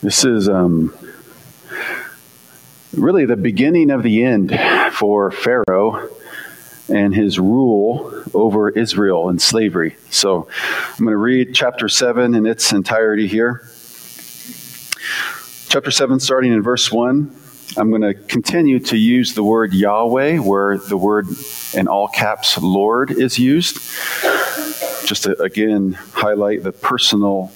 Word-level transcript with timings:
This 0.00 0.24
is 0.24 0.48
um, 0.48 0.96
really 2.96 3.24
the 3.24 3.36
beginning 3.36 3.90
of 3.90 4.04
the 4.04 4.22
end 4.22 4.56
for 4.92 5.32
Pharaoh 5.32 6.08
and 6.88 7.12
his 7.12 7.40
rule 7.40 8.22
over 8.32 8.70
Israel 8.70 9.28
and 9.28 9.42
slavery. 9.42 9.96
So 10.10 10.48
I'm 10.92 11.04
going 11.04 11.10
to 11.10 11.16
read 11.16 11.52
chapter 11.52 11.88
7 11.88 12.36
in 12.36 12.46
its 12.46 12.72
entirety 12.72 13.26
here. 13.26 13.68
Chapter 15.68 15.90
7, 15.90 16.20
starting 16.20 16.52
in 16.52 16.62
verse 16.62 16.92
1. 16.92 17.36
I'm 17.76 17.90
going 17.90 18.02
to 18.02 18.14
continue 18.14 18.78
to 18.78 18.96
use 18.96 19.34
the 19.34 19.42
word 19.42 19.74
Yahweh 19.74 20.38
where 20.38 20.78
the 20.78 20.96
word 20.96 21.26
in 21.74 21.88
all 21.88 22.06
caps 22.06 22.56
Lord 22.56 23.10
is 23.10 23.36
used. 23.36 23.78
Just 25.06 25.24
to 25.24 25.40
again 25.42 25.94
highlight 26.12 26.62
the 26.62 26.72
personal 26.72 27.52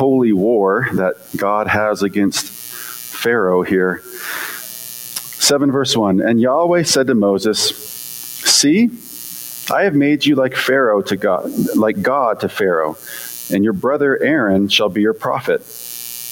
holy 0.00 0.32
war 0.32 0.88
that 0.94 1.16
God 1.36 1.66
has 1.66 2.02
against 2.02 2.46
Pharaoh 2.46 3.60
here. 3.60 4.00
7 4.02 5.70
verse 5.70 5.94
1 5.94 6.22
And 6.22 6.40
Yahweh 6.40 6.84
said 6.84 7.06
to 7.08 7.14
Moses, 7.14 7.68
See, 7.68 8.88
I 9.70 9.82
have 9.82 9.94
made 9.94 10.24
you 10.24 10.36
like 10.36 10.56
Pharaoh 10.56 11.02
to 11.02 11.16
God, 11.18 11.52
like 11.76 12.00
God 12.00 12.40
to 12.40 12.48
Pharaoh, 12.48 12.96
and 13.52 13.62
your 13.62 13.74
brother 13.74 14.18
Aaron 14.22 14.68
shall 14.68 14.88
be 14.88 15.02
your 15.02 15.12
prophet. 15.12 15.60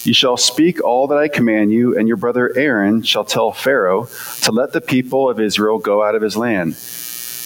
You 0.03 0.15
shall 0.15 0.35
speak 0.35 0.83
all 0.83 1.05
that 1.07 1.19
I 1.19 1.27
command 1.27 1.71
you, 1.71 1.95
and 1.95 2.07
your 2.07 2.17
brother 2.17 2.51
Aaron 2.57 3.03
shall 3.03 3.23
tell 3.23 3.51
Pharaoh 3.51 4.09
to 4.41 4.51
let 4.51 4.73
the 4.73 4.81
people 4.81 5.29
of 5.29 5.39
Israel 5.39 5.77
go 5.77 6.03
out 6.03 6.15
of 6.15 6.23
his 6.23 6.35
land. 6.35 6.75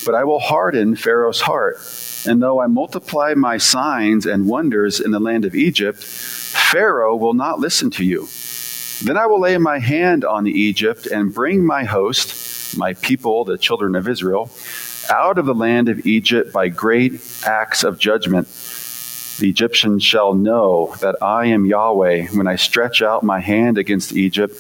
But 0.05 0.16
I 0.16 0.24
will 0.24 0.40
harden 0.40 0.96
Pharaoh's 0.96 1.41
heart 1.41 1.80
and 2.26 2.41
though 2.41 2.62
I 2.62 2.68
multiply 2.68 3.34
my 3.34 3.58
signs 3.58 4.26
and 4.26 4.48
wonders 4.48 5.00
in 5.00 5.12
the 5.12 5.20
land 5.20 5.45
of 5.45 5.55
Egypt, 5.55 6.04
Pharaoh 6.04 7.16
will 7.16 7.34
not 7.34 7.59
listen 7.59 7.90
to 7.91 8.04
you. 8.04 8.27
Then 9.04 9.18
I 9.18 9.26
will 9.26 9.40
lay 9.40 9.58
my 9.58 9.80
hand 9.80 10.24
on 10.24 10.48
Egypt 10.48 11.07
and 11.07 11.34
bring 11.34 11.66
my 11.66 11.84
host, 11.84 12.77
my 12.77 12.94
people, 12.94 13.44
the 13.44 13.57
children 13.57 13.96
of 13.96 14.07
Israel, 14.07 14.49
out 15.10 15.38
of 15.38 15.46
the 15.46 15.54
land 15.54 15.90
of 15.90 16.05
Egypt 16.05 16.54
by 16.54 16.70
great 16.70 17.21
acts 17.46 17.84
of 17.84 17.99
judgment. 17.99 18.48
The 19.40 19.49
Egyptians 19.49 20.04
shall 20.04 20.34
know 20.34 20.96
that 21.01 21.21
I 21.21 21.48
am 21.48 21.66
Yahweh 21.66 22.27
when 22.27 22.48
I 22.48 22.55
stretch 22.55 23.01
out 23.01 23.24
my 23.24 23.40
hand 23.40 23.77
against 23.77 24.13
Egypt 24.13 24.55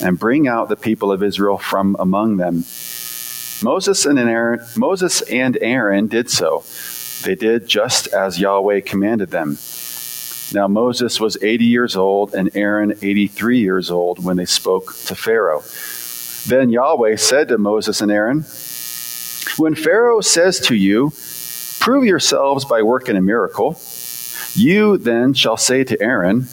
and 0.00 0.18
bring 0.18 0.48
out 0.48 0.68
the 0.68 0.76
people 0.76 1.12
of 1.12 1.22
Israel 1.22 1.58
from 1.58 1.96
among 1.98 2.38
them. 2.38 2.64
Moses 3.62 4.06
and 4.06 4.18
Aaron, 4.18 4.60
Moses 4.76 5.20
and 5.22 5.58
Aaron 5.60 6.06
did 6.06 6.30
so. 6.30 6.64
They 7.24 7.34
did 7.34 7.68
just 7.68 8.08
as 8.08 8.40
Yahweh 8.40 8.80
commanded 8.80 9.30
them. 9.30 9.58
Now 10.54 10.68
Moses 10.68 11.20
was 11.20 11.42
80 11.42 11.64
years 11.64 11.96
old 11.96 12.34
and 12.34 12.50
Aaron 12.54 12.94
83 13.00 13.58
years 13.58 13.90
old 13.90 14.22
when 14.22 14.36
they 14.36 14.44
spoke 14.44 14.94
to 15.06 15.14
Pharaoh. 15.14 15.62
Then 16.46 16.70
Yahweh 16.70 17.16
said 17.16 17.48
to 17.48 17.58
Moses 17.58 18.00
and 18.00 18.10
Aaron, 18.10 18.44
When 19.56 19.74
Pharaoh 19.74 20.20
says 20.20 20.60
to 20.60 20.74
you, 20.74 21.12
Prove 21.78 22.04
yourselves 22.04 22.64
by 22.64 22.82
working 22.82 23.16
a 23.16 23.22
miracle, 23.22 23.80
you 24.54 24.98
then 24.98 25.34
shall 25.34 25.56
say 25.56 25.84
to 25.84 26.00
Aaron, 26.00 26.46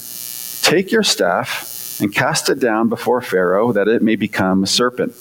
Take 0.62 0.92
your 0.92 1.04
staff 1.04 2.00
and 2.02 2.14
cast 2.14 2.50
it 2.50 2.60
down 2.60 2.90
before 2.90 3.22
Pharaoh, 3.22 3.72
that 3.74 3.88
it 3.88 4.02
may 4.02 4.16
become 4.16 4.64
a 4.64 4.68
serpent. 4.68 5.14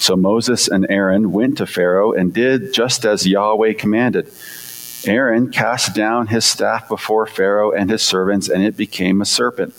So 0.00 0.16
Moses 0.16 0.68
and 0.68 0.86
Aaron 0.88 1.32
went 1.32 1.58
to 1.58 1.66
Pharaoh 1.66 2.12
and 2.12 2.32
did 2.32 2.72
just 2.72 3.04
as 3.04 3.26
Yahweh 3.26 3.74
commanded. 3.74 4.32
Aaron 5.06 5.50
cast 5.50 5.94
down 5.94 6.28
his 6.28 6.44
staff 6.44 6.88
before 6.88 7.26
Pharaoh 7.26 7.72
and 7.72 7.90
his 7.90 8.02
servants, 8.02 8.48
and 8.48 8.62
it 8.62 8.76
became 8.76 9.20
a 9.20 9.26
serpent. 9.26 9.74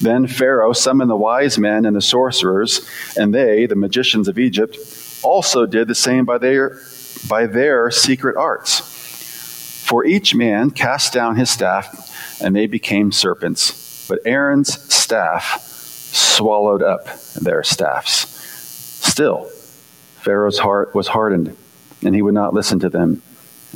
Then 0.00 0.26
Pharaoh 0.26 0.72
summoned 0.72 1.10
the 1.10 1.16
wise 1.16 1.58
men 1.58 1.84
and 1.84 1.94
the 1.94 2.00
sorcerers, 2.00 2.88
and 3.16 3.34
they, 3.34 3.66
the 3.66 3.76
magicians 3.76 4.28
of 4.28 4.38
Egypt, 4.38 4.78
also 5.22 5.66
did 5.66 5.88
the 5.88 5.94
same 5.94 6.24
by 6.24 6.38
their, 6.38 6.80
by 7.28 7.46
their 7.46 7.90
secret 7.90 8.36
arts. 8.36 8.80
For 9.86 10.04
each 10.04 10.34
man 10.34 10.70
cast 10.70 11.12
down 11.12 11.36
his 11.36 11.50
staff, 11.50 12.40
and 12.40 12.56
they 12.56 12.66
became 12.66 13.12
serpents. 13.12 14.06
But 14.08 14.20
Aaron's 14.24 14.80
staff 14.92 15.60
swallowed 15.62 16.82
up 16.82 17.06
their 17.34 17.62
staffs. 17.62 18.39
Still, 19.10 19.46
Pharaoh's 20.20 20.60
heart 20.60 20.94
was 20.94 21.08
hardened, 21.08 21.56
and 22.04 22.14
he 22.14 22.22
would 22.22 22.32
not 22.32 22.54
listen 22.54 22.78
to 22.78 22.88
them 22.88 23.22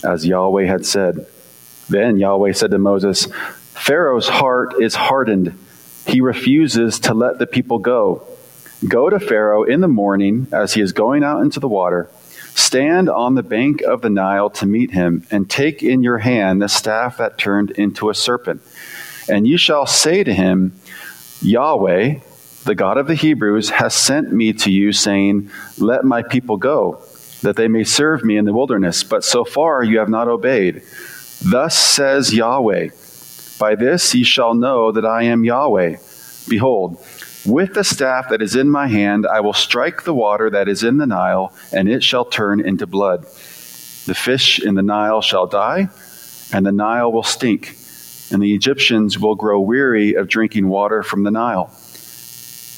as 0.05 0.25
Yahweh 0.25 0.67
had 0.67 0.87
said. 0.87 1.27
Then 1.89 2.19
Yahweh 2.21 2.53
said 2.53 2.71
to 2.71 2.79
Moses, 2.79 3.27
Pharaoh's 3.73 4.29
heart 4.29 4.75
is 4.81 4.95
hardened. 4.95 5.59
He 6.07 6.21
refuses 6.21 7.01
to 7.01 7.15
let 7.15 7.41
the 7.41 7.49
people 7.49 7.81
go. 7.81 8.29
Go 8.87 9.11
to 9.11 9.19
Pharaoh 9.19 9.65
in 9.65 9.81
the 9.81 9.89
morning 9.89 10.47
as 10.53 10.73
he 10.75 10.81
is 10.81 10.93
going 10.93 11.25
out 11.25 11.41
into 11.41 11.59
the 11.59 11.69
water. 11.69 12.09
Stand 12.55 13.11
on 13.11 13.35
the 13.35 13.43
bank 13.43 13.83
of 13.83 14.03
the 14.03 14.11
Nile 14.11 14.51
to 14.51 14.67
meet 14.67 14.93
him, 14.93 15.27
and 15.33 15.51
take 15.51 15.83
in 15.83 16.05
your 16.05 16.19
hand 16.19 16.63
the 16.63 16.69
staff 16.69 17.17
that 17.17 17.39
turned 17.39 17.73
into 17.73 18.09
a 18.09 18.15
serpent. 18.15 18.63
And 19.29 19.49
you 19.49 19.59
shall 19.59 19.85
say 19.85 20.23
to 20.23 20.33
him, 20.33 20.81
Yahweh, 21.43 22.21
the 22.65 22.75
God 22.75 22.99
of 22.99 23.07
the 23.07 23.15
Hebrews, 23.15 23.71
has 23.71 23.95
sent 23.95 24.33
me 24.33 24.53
to 24.55 24.71
you, 24.71 24.93
saying, 24.93 25.51
Let 25.79 26.05
my 26.05 26.23
people 26.23 26.57
go 26.57 27.03
that 27.45 27.57
they 27.57 27.69
may 27.69 27.85
serve 27.85 28.25
me 28.25 28.37
in 28.37 28.47
the 28.47 28.53
wilderness. 28.53 29.05
But 29.05 29.23
so 29.23 29.45
far 29.45 29.85
you 29.85 29.99
have 29.99 30.09
not 30.09 30.29
obeyed. 30.29 30.83
Thus 31.45 31.77
says 31.77 32.35
Yahweh 32.35 32.89
By 33.59 33.75
this 33.75 34.15
ye 34.15 34.25
shall 34.25 34.55
know 34.55 34.91
that 34.93 35.05
I 35.05 35.25
am 35.25 35.45
Yahweh. 35.45 35.97
Behold, 36.49 37.05
with 37.47 37.75
the 37.75 37.85
staff 37.85 38.31
that 38.31 38.41
is 38.41 38.57
in 38.57 38.71
my 38.71 38.89
hand, 38.89 39.27
I 39.27 39.41
will 39.41 39.53
strike 39.53 40.05
the 40.05 40.15
water 40.15 40.49
that 40.51 40.69
is 40.69 40.83
in 40.83 40.97
the 40.97 41.07
Nile, 41.07 41.55
and 41.73 41.89
it 41.89 42.03
shall 42.03 42.25
turn 42.25 42.61
into 42.61 42.87
blood. 42.87 43.25
The 43.25 44.15
fish 44.15 44.59
in 44.61 44.75
the 44.75 44.83
Nile 44.83 45.21
shall 45.21 45.47
die, 45.47 45.89
and 46.53 46.65
the 46.65 46.73
Nile 46.73 47.13
will 47.13 47.23
stink, 47.23 47.77
and 48.31 48.43
the 48.43 48.55
Egyptians 48.55 49.19
will 49.19 49.35
grow 49.35 49.61
weary 49.61 50.15
of 50.15 50.29
drinking 50.29 50.69
water 50.69 51.03
from 51.03 51.23
the 51.23 51.31
Nile. 51.31 51.71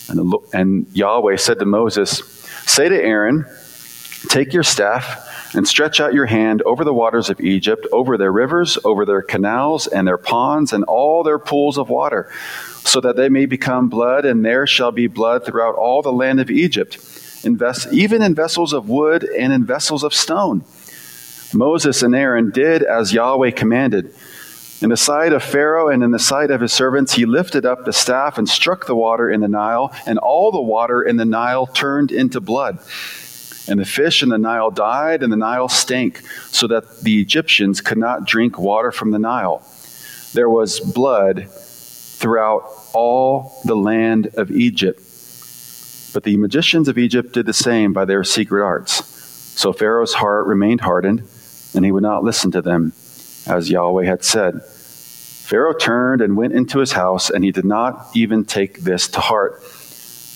And, 0.08 0.34
and 0.52 0.86
Yahweh 0.92 1.36
said 1.36 1.58
to 1.58 1.64
Moses, 1.64 2.18
Say 2.66 2.88
to 2.88 2.94
Aaron, 2.94 3.44
Take 4.28 4.52
your 4.52 4.62
staff 4.62 5.54
and 5.54 5.66
stretch 5.66 6.00
out 6.00 6.14
your 6.14 6.26
hand 6.26 6.62
over 6.62 6.84
the 6.84 6.92
waters 6.92 7.30
of 7.30 7.40
Egypt, 7.40 7.86
over 7.92 8.18
their 8.18 8.32
rivers, 8.32 8.78
over 8.84 9.04
their 9.04 9.22
canals 9.22 9.86
and 9.86 10.06
their 10.06 10.18
ponds, 10.18 10.72
and 10.72 10.84
all 10.84 11.22
their 11.22 11.38
pools 11.38 11.78
of 11.78 11.88
water, 11.88 12.30
so 12.84 13.00
that 13.00 13.16
they 13.16 13.28
may 13.28 13.46
become 13.46 13.88
blood, 13.88 14.24
and 14.24 14.44
there 14.44 14.66
shall 14.66 14.92
be 14.92 15.06
blood 15.06 15.44
throughout 15.44 15.74
all 15.74 16.02
the 16.02 16.12
land 16.12 16.40
of 16.40 16.50
Egypt, 16.50 16.98
Invest, 17.44 17.92
even 17.92 18.22
in 18.22 18.34
vessels 18.34 18.72
of 18.72 18.88
wood 18.88 19.22
and 19.22 19.52
in 19.52 19.64
vessels 19.64 20.02
of 20.02 20.12
stone. 20.12 20.64
Moses 21.54 22.02
and 22.02 22.14
Aaron 22.14 22.50
did 22.50 22.82
as 22.82 23.12
Yahweh 23.12 23.52
commanded. 23.52 24.12
In 24.82 24.90
the 24.90 24.96
sight 24.96 25.32
of 25.32 25.42
Pharaoh 25.42 25.88
and 25.88 26.02
in 26.02 26.10
the 26.10 26.18
sight 26.18 26.50
of 26.50 26.60
his 26.60 26.72
servants, 26.72 27.14
he 27.14 27.24
lifted 27.24 27.64
up 27.64 27.84
the 27.84 27.94
staff 27.94 28.36
and 28.36 28.46
struck 28.46 28.86
the 28.86 28.94
water 28.94 29.30
in 29.30 29.40
the 29.40 29.48
Nile, 29.48 29.90
and 30.06 30.18
all 30.18 30.52
the 30.52 30.60
water 30.60 31.02
in 31.02 31.16
the 31.16 31.24
Nile 31.24 31.66
turned 31.66 32.12
into 32.12 32.40
blood. 32.40 32.78
And 33.68 33.80
the 33.80 33.86
fish 33.86 34.22
in 34.22 34.28
the 34.28 34.38
Nile 34.38 34.70
died, 34.70 35.22
and 35.22 35.32
the 35.32 35.36
Nile 35.36 35.68
stank, 35.68 36.20
so 36.50 36.66
that 36.66 37.00
the 37.00 37.20
Egyptians 37.22 37.80
could 37.80 37.96
not 37.96 38.26
drink 38.26 38.58
water 38.58 38.92
from 38.92 39.12
the 39.12 39.18
Nile. 39.18 39.66
There 40.34 40.50
was 40.50 40.78
blood 40.78 41.48
throughout 41.50 42.70
all 42.92 43.58
the 43.64 43.76
land 43.76 44.28
of 44.36 44.50
Egypt. 44.50 45.00
But 46.12 46.24
the 46.24 46.36
magicians 46.36 46.88
of 46.88 46.98
Egypt 46.98 47.32
did 47.32 47.46
the 47.46 47.54
same 47.54 47.94
by 47.94 48.04
their 48.04 48.24
secret 48.24 48.62
arts. 48.62 49.04
So 49.58 49.72
Pharaoh's 49.72 50.14
heart 50.14 50.46
remained 50.46 50.82
hardened, 50.82 51.22
and 51.74 51.84
he 51.84 51.92
would 51.92 52.02
not 52.02 52.24
listen 52.24 52.50
to 52.50 52.62
them, 52.62 52.92
as 53.46 53.70
Yahweh 53.70 54.04
had 54.04 54.24
said. 54.24 54.62
Pharaoh 54.64 55.74
turned 55.74 56.20
and 56.20 56.36
went 56.36 56.52
into 56.52 56.80
his 56.80 56.92
house, 56.92 57.30
and 57.30 57.44
he 57.44 57.52
did 57.52 57.64
not 57.64 58.08
even 58.14 58.44
take 58.44 58.80
this 58.80 59.06
to 59.08 59.20
heart. 59.20 59.62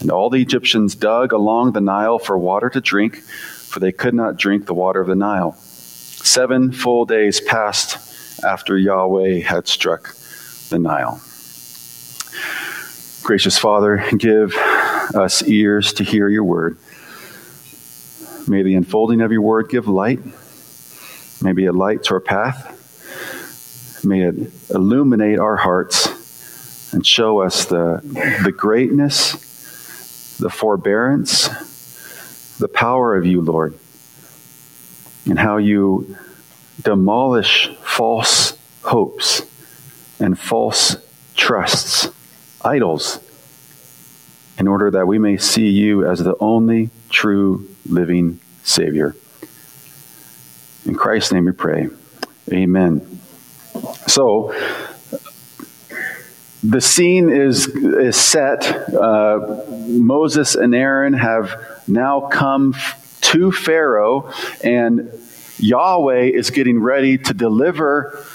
And 0.00 0.10
all 0.10 0.30
the 0.30 0.40
Egyptians 0.40 0.94
dug 0.94 1.32
along 1.32 1.72
the 1.72 1.80
Nile 1.80 2.18
for 2.18 2.38
water 2.38 2.70
to 2.70 2.80
drink, 2.80 3.16
for 3.16 3.80
they 3.80 3.92
could 3.92 4.14
not 4.14 4.36
drink 4.36 4.66
the 4.66 4.74
water 4.74 5.00
of 5.00 5.08
the 5.08 5.16
Nile. 5.16 5.52
Seven 5.52 6.70
full 6.70 7.06
days 7.06 7.40
passed 7.40 8.44
after 8.44 8.78
Yahweh 8.78 9.40
had 9.40 9.66
struck 9.66 10.14
the 10.68 10.78
Nile. 10.78 11.20
Gracious 13.22 13.58
Father, 13.58 14.04
give 14.16 14.54
us 14.56 15.42
ears 15.42 15.92
to 15.94 16.04
hear 16.04 16.28
your 16.28 16.44
word. 16.44 16.78
May 18.48 18.62
the 18.62 18.76
unfolding 18.76 19.20
of 19.20 19.32
your 19.32 19.42
word 19.42 19.68
give 19.68 19.88
light. 19.88 20.20
May 21.42 21.52
be 21.52 21.66
a 21.66 21.72
light 21.72 22.04
to 22.04 22.14
our 22.14 22.20
path. 22.20 22.79
May 24.04 24.22
it 24.22 24.52
illuminate 24.70 25.38
our 25.38 25.56
hearts 25.56 26.92
and 26.92 27.06
show 27.06 27.40
us 27.40 27.66
the, 27.66 28.00
the 28.44 28.52
greatness 28.52 29.50
the 30.40 30.50
forbearance, 30.50 31.48
the 32.58 32.68
power 32.68 33.16
of 33.16 33.26
you, 33.26 33.40
Lord, 33.40 33.78
and 35.26 35.38
how 35.38 35.58
you 35.58 36.16
demolish 36.82 37.68
false 37.82 38.58
hopes 38.82 39.42
and 40.18 40.38
false 40.38 40.96
trusts 41.36 42.08
idols, 42.62 43.20
in 44.58 44.68
order 44.68 44.90
that 44.90 45.06
we 45.06 45.18
may 45.18 45.38
see 45.38 45.68
you 45.68 46.06
as 46.06 46.18
the 46.18 46.36
only 46.40 46.90
true 47.08 47.68
living 47.86 48.38
Savior. 48.62 49.14
In 50.84 50.94
Christ's 50.94 51.32
name 51.32 51.46
we 51.46 51.52
pray. 51.52 51.88
Amen. 52.52 53.20
So, 54.10 54.52
the 56.64 56.80
scene 56.80 57.30
is, 57.30 57.68
is 57.68 58.16
set. 58.16 58.66
Uh, 58.92 59.64
Moses 59.86 60.56
and 60.56 60.74
Aaron 60.74 61.12
have 61.12 61.84
now 61.86 62.22
come 62.22 62.74
to 63.20 63.52
Pharaoh, 63.52 64.32
and 64.64 65.12
Yahweh 65.58 66.22
is 66.24 66.50
getting 66.50 66.80
ready 66.80 67.18
to 67.18 67.32
deliver 67.32 68.26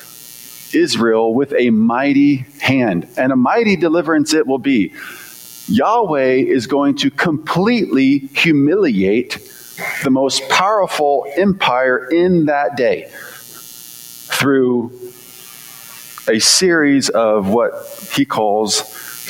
Israel 0.74 1.34
with 1.34 1.52
a 1.52 1.72
mighty 1.72 2.46
hand. 2.62 3.10
And 3.18 3.34
a 3.34 3.36
mighty 3.36 3.76
deliverance 3.76 4.34
it 4.34 4.48
will 4.48 4.60
be. 4.60 4.94
Yahweh 5.68 6.36
is 6.36 6.68
going 6.68 6.96
to 7.00 7.12
completely 7.12 8.20
humiliate 8.20 9.40
the 10.06 10.10
most 10.10 10.48
powerful 10.48 11.26
empire 11.36 12.08
in 12.10 12.46
that 12.46 12.78
day 12.78 13.12
through 13.12 15.05
a 16.28 16.40
series 16.40 17.10
of 17.10 17.50
what 17.50 17.74
he 18.14 18.26
calls 18.26 18.76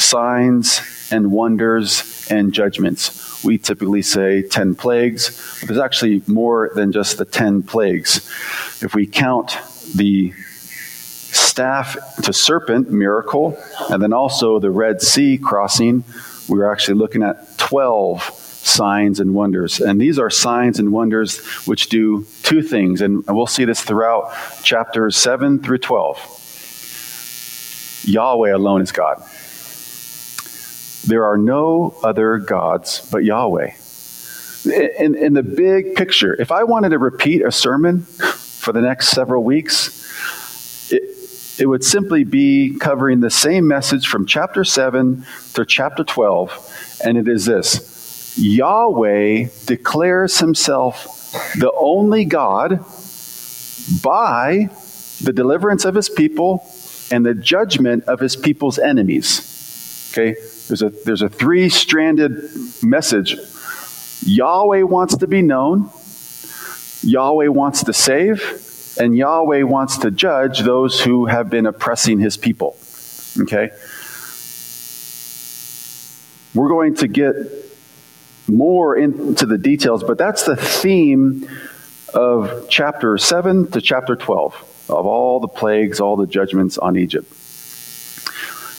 signs 0.01 0.81
and 1.11 1.31
wonders 1.31 2.27
and 2.29 2.53
judgments. 2.53 3.43
We 3.43 3.57
typically 3.57 4.01
say 4.01 4.41
10 4.41 4.75
plagues, 4.75 5.59
but 5.59 5.69
there's 5.69 5.79
actually 5.79 6.23
more 6.27 6.71
than 6.73 6.91
just 6.91 7.17
the 7.17 7.25
10 7.25 7.63
plagues. 7.63 8.17
If 8.81 8.95
we 8.95 9.05
count 9.05 9.57
the 9.93 10.33
staff 10.35 11.97
to 12.23 12.33
serpent 12.33 12.89
miracle, 12.89 13.57
and 13.89 14.01
then 14.01 14.13
also 14.13 14.59
the 14.59 14.71
Red 14.71 15.01
Sea 15.01 15.37
crossing, 15.37 16.03
we 16.49 16.59
are 16.59 16.71
actually 16.71 16.97
looking 16.97 17.23
at 17.23 17.57
12 17.57 18.23
signs 18.23 19.19
and 19.19 19.33
wonders. 19.35 19.79
And 19.79 20.01
these 20.01 20.17
are 20.17 20.29
signs 20.29 20.79
and 20.79 20.91
wonders 20.91 21.45
which 21.67 21.89
do 21.89 22.25
two 22.41 22.63
things, 22.63 23.01
and 23.01 23.23
we'll 23.27 23.47
see 23.47 23.65
this 23.65 23.81
throughout 23.81 24.33
chapters 24.63 25.15
7 25.17 25.59
through 25.59 25.79
12. 25.79 26.41
Yahweh 28.07 28.51
alone 28.51 28.81
is 28.81 28.91
God. 28.91 29.23
There 31.07 31.25
are 31.25 31.37
no 31.37 31.95
other 32.03 32.37
gods 32.37 33.07
but 33.11 33.23
Yahweh. 33.23 33.71
In, 34.99 35.15
in 35.15 35.33
the 35.33 35.43
big 35.43 35.95
picture, 35.95 36.39
if 36.41 36.51
I 36.51 36.63
wanted 36.63 36.89
to 36.89 36.97
repeat 36.97 37.43
a 37.43 37.51
sermon 37.51 38.01
for 38.01 38.73
the 38.73 38.81
next 38.81 39.09
several 39.09 39.43
weeks, 39.43 39.95
it 41.57 41.67
would 41.67 41.83
simply 41.83 42.23
be 42.23 42.77
covering 42.79 43.21
the 43.21 43.29
same 43.29 43.67
message 43.67 44.07
from 44.07 44.25
chapter 44.25 44.63
7 44.63 45.25
to 45.53 45.65
chapter 45.65 46.03
12, 46.03 46.99
and 47.05 47.17
it 47.17 47.27
is 47.27 47.45
this 47.45 48.37
Yahweh 48.37 49.47
declares 49.65 50.39
himself 50.39 51.31
the 51.57 51.71
only 51.77 52.25
God 52.25 52.83
by 54.01 54.69
the 55.21 55.31
deliverance 55.33 55.85
of 55.85 55.95
his 55.95 56.09
people 56.09 56.67
and 57.11 57.25
the 57.25 57.33
judgment 57.33 58.03
of 58.05 58.19
his 58.19 58.35
people's 58.35 58.79
enemies. 58.79 60.11
Okay? 60.11 60.33
There's 60.67 60.81
a, 60.81 60.89
there's 60.89 61.21
a 61.21 61.29
three 61.29 61.69
stranded 61.69 62.49
message. 62.81 63.37
Yahweh 64.23 64.83
wants 64.83 65.17
to 65.17 65.27
be 65.27 65.41
known, 65.41 65.89
Yahweh 67.01 67.47
wants 67.47 67.83
to 67.83 67.93
save, 67.93 68.95
and 68.99 69.15
Yahweh 69.15 69.63
wants 69.63 69.97
to 69.99 70.09
judge 70.09 70.61
those 70.61 71.01
who 71.01 71.25
have 71.25 71.49
been 71.49 71.65
oppressing 71.65 72.19
his 72.19 72.37
people. 72.37 72.77
Okay? 73.41 73.69
We're 76.55 76.69
going 76.69 76.95
to 76.95 77.07
get 77.07 77.35
more 78.47 78.95
into 78.95 79.45
the 79.45 79.57
details, 79.57 80.03
but 80.03 80.17
that's 80.17 80.43
the 80.43 80.55
theme 80.55 81.47
of 82.15 82.67
chapter 82.69 83.17
7 83.17 83.71
to 83.71 83.81
chapter 83.81 84.15
12 84.15 84.85
of 84.89 85.05
all 85.05 85.39
the 85.39 85.47
plagues, 85.47 85.99
all 85.99 86.15
the 86.15 86.25
judgments 86.25 86.77
on 86.77 86.95
Egypt. 86.97 87.31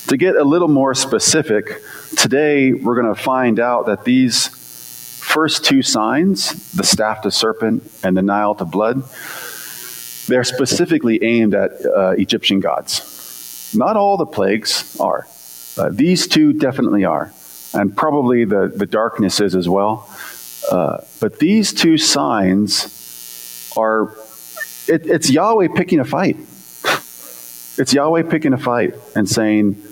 To 0.08 0.16
get 0.16 0.36
a 0.36 0.44
little 0.44 0.68
more 0.68 0.94
specific, 0.94 1.82
today 2.16 2.72
we're 2.72 3.00
going 3.00 3.14
to 3.14 3.20
find 3.20 3.60
out 3.60 3.86
that 3.86 4.04
these 4.04 4.48
first 4.48 5.64
two 5.64 5.82
signs, 5.82 6.72
the 6.72 6.84
staff 6.84 7.22
to 7.22 7.30
serpent 7.30 7.90
and 8.02 8.16
the 8.16 8.22
Nile 8.22 8.54
to 8.54 8.64
blood, 8.64 9.02
they're 10.28 10.44
specifically 10.44 11.22
aimed 11.22 11.54
at 11.54 11.84
uh, 11.84 12.10
Egyptian 12.10 12.60
gods. 12.60 13.72
Not 13.76 13.96
all 13.96 14.16
the 14.16 14.26
plagues 14.26 14.98
are. 14.98 15.26
Uh, 15.76 15.90
these 15.92 16.26
two 16.26 16.54
definitely 16.54 17.04
are, 17.04 17.32
and 17.74 17.94
probably 17.94 18.44
the, 18.44 18.72
the 18.74 18.86
darkness 18.86 19.40
is 19.40 19.54
as 19.54 19.68
well. 19.68 20.08
Uh, 20.70 20.98
but 21.20 21.38
these 21.38 21.72
two 21.72 21.98
signs 21.98 22.95
are, 23.76 24.14
it, 24.88 25.06
it's 25.06 25.30
Yahweh 25.30 25.68
picking 25.74 26.00
a 26.00 26.04
fight. 26.04 26.36
It's 27.78 27.92
Yahweh 27.92 28.22
picking 28.24 28.52
a 28.52 28.58
fight 28.58 28.94
and 29.14 29.28
saying, 29.28 29.82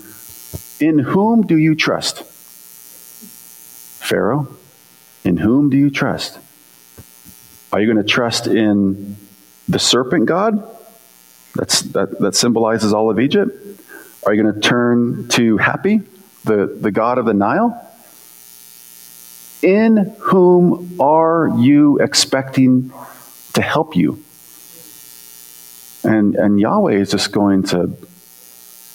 In 0.79 0.99
whom 0.99 1.45
do 1.45 1.57
you 1.57 1.75
trust? 1.75 2.23
Pharaoh, 4.03 4.47
in 5.23 5.37
whom 5.37 5.69
do 5.69 5.77
you 5.77 5.89
trust? 5.89 6.39
Are 7.71 7.79
you 7.79 7.91
going 7.91 8.03
to 8.03 8.09
trust 8.09 8.47
in 8.47 9.17
the 9.67 9.79
serpent 9.79 10.27
god 10.27 10.63
that's, 11.55 11.81
that, 11.81 12.19
that 12.19 12.35
symbolizes 12.35 12.93
all 12.93 13.09
of 13.09 13.19
Egypt? 13.19 13.51
Are 14.25 14.33
you 14.33 14.41
going 14.41 14.55
to 14.55 14.59
turn 14.59 15.27
to 15.29 15.57
Hapi, 15.57 16.05
the, 16.43 16.77
the 16.79 16.91
god 16.91 17.17
of 17.17 17.25
the 17.25 17.33
Nile? 17.33 17.81
In 19.61 20.15
whom 20.19 20.97
are 20.99 21.51
you 21.57 21.99
expecting 21.99 22.91
to 23.55 23.61
help 23.61 23.95
you? 23.95 24.23
And, 26.03 26.35
and 26.35 26.59
Yahweh 26.59 26.93
is 26.93 27.11
just 27.11 27.31
going 27.31 27.63
to 27.63 27.97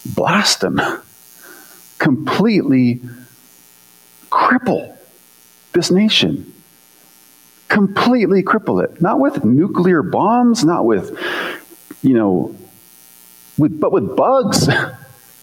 blast 0.07 0.61
them, 0.61 0.81
completely 1.99 3.01
cripple 4.31 4.97
this 5.73 5.91
nation 5.91 6.53
completely 7.71 8.43
cripple 8.43 8.85
it. 8.85 9.01
Not 9.01 9.19
with 9.19 9.43
nuclear 9.45 10.03
bombs, 10.03 10.63
not 10.65 10.85
with, 10.85 11.17
you 12.03 12.15
know, 12.15 12.55
with, 13.57 13.81
but 13.81 13.93
with 13.93 14.15
bugs. 14.17 14.69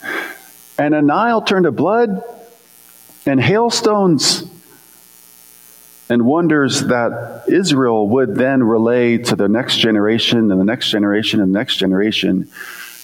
and 0.78 0.94
a 0.94 1.02
Nile 1.02 1.42
turned 1.42 1.64
to 1.64 1.72
blood 1.72 2.22
and 3.26 3.42
hailstones 3.42 4.44
and 6.10 6.26
wonders 6.26 6.82
that 6.88 7.44
Israel 7.48 8.08
would 8.08 8.36
then 8.36 8.64
relay 8.64 9.18
to 9.18 9.36
the 9.36 9.48
next 9.48 9.78
generation 9.78 10.52
and 10.52 10.60
the 10.60 10.66
next 10.66 10.90
generation 10.90 11.42
and 11.42 11.54
the 11.54 11.60
next 11.60 11.78
generation. 11.78 12.50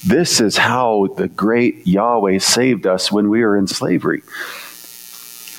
This 0.06 0.42
is 0.42 0.58
how 0.58 1.08
the 1.18 1.28
great 1.28 1.88
Yahweh 1.88 2.40
saved 2.40 2.86
us 2.86 3.12
when 3.12 3.30
we 3.30 3.44
were 3.44 3.58
in 3.58 3.68
slavery. 3.68 4.22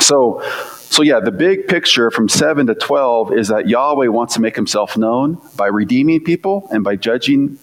So, 0.00 0.42
so, 0.90 1.02
yeah, 1.02 1.20
the 1.20 1.32
big 1.32 1.66
picture 1.66 2.10
from 2.10 2.28
7 2.28 2.66
to 2.68 2.74
12 2.74 3.32
is 3.32 3.48
that 3.48 3.68
Yahweh 3.68 4.08
wants 4.08 4.34
to 4.34 4.40
make 4.40 4.54
himself 4.54 4.96
known 4.96 5.40
by 5.56 5.66
redeeming 5.66 6.22
people 6.22 6.68
and 6.70 6.84
by 6.84 6.96
judging 6.96 7.58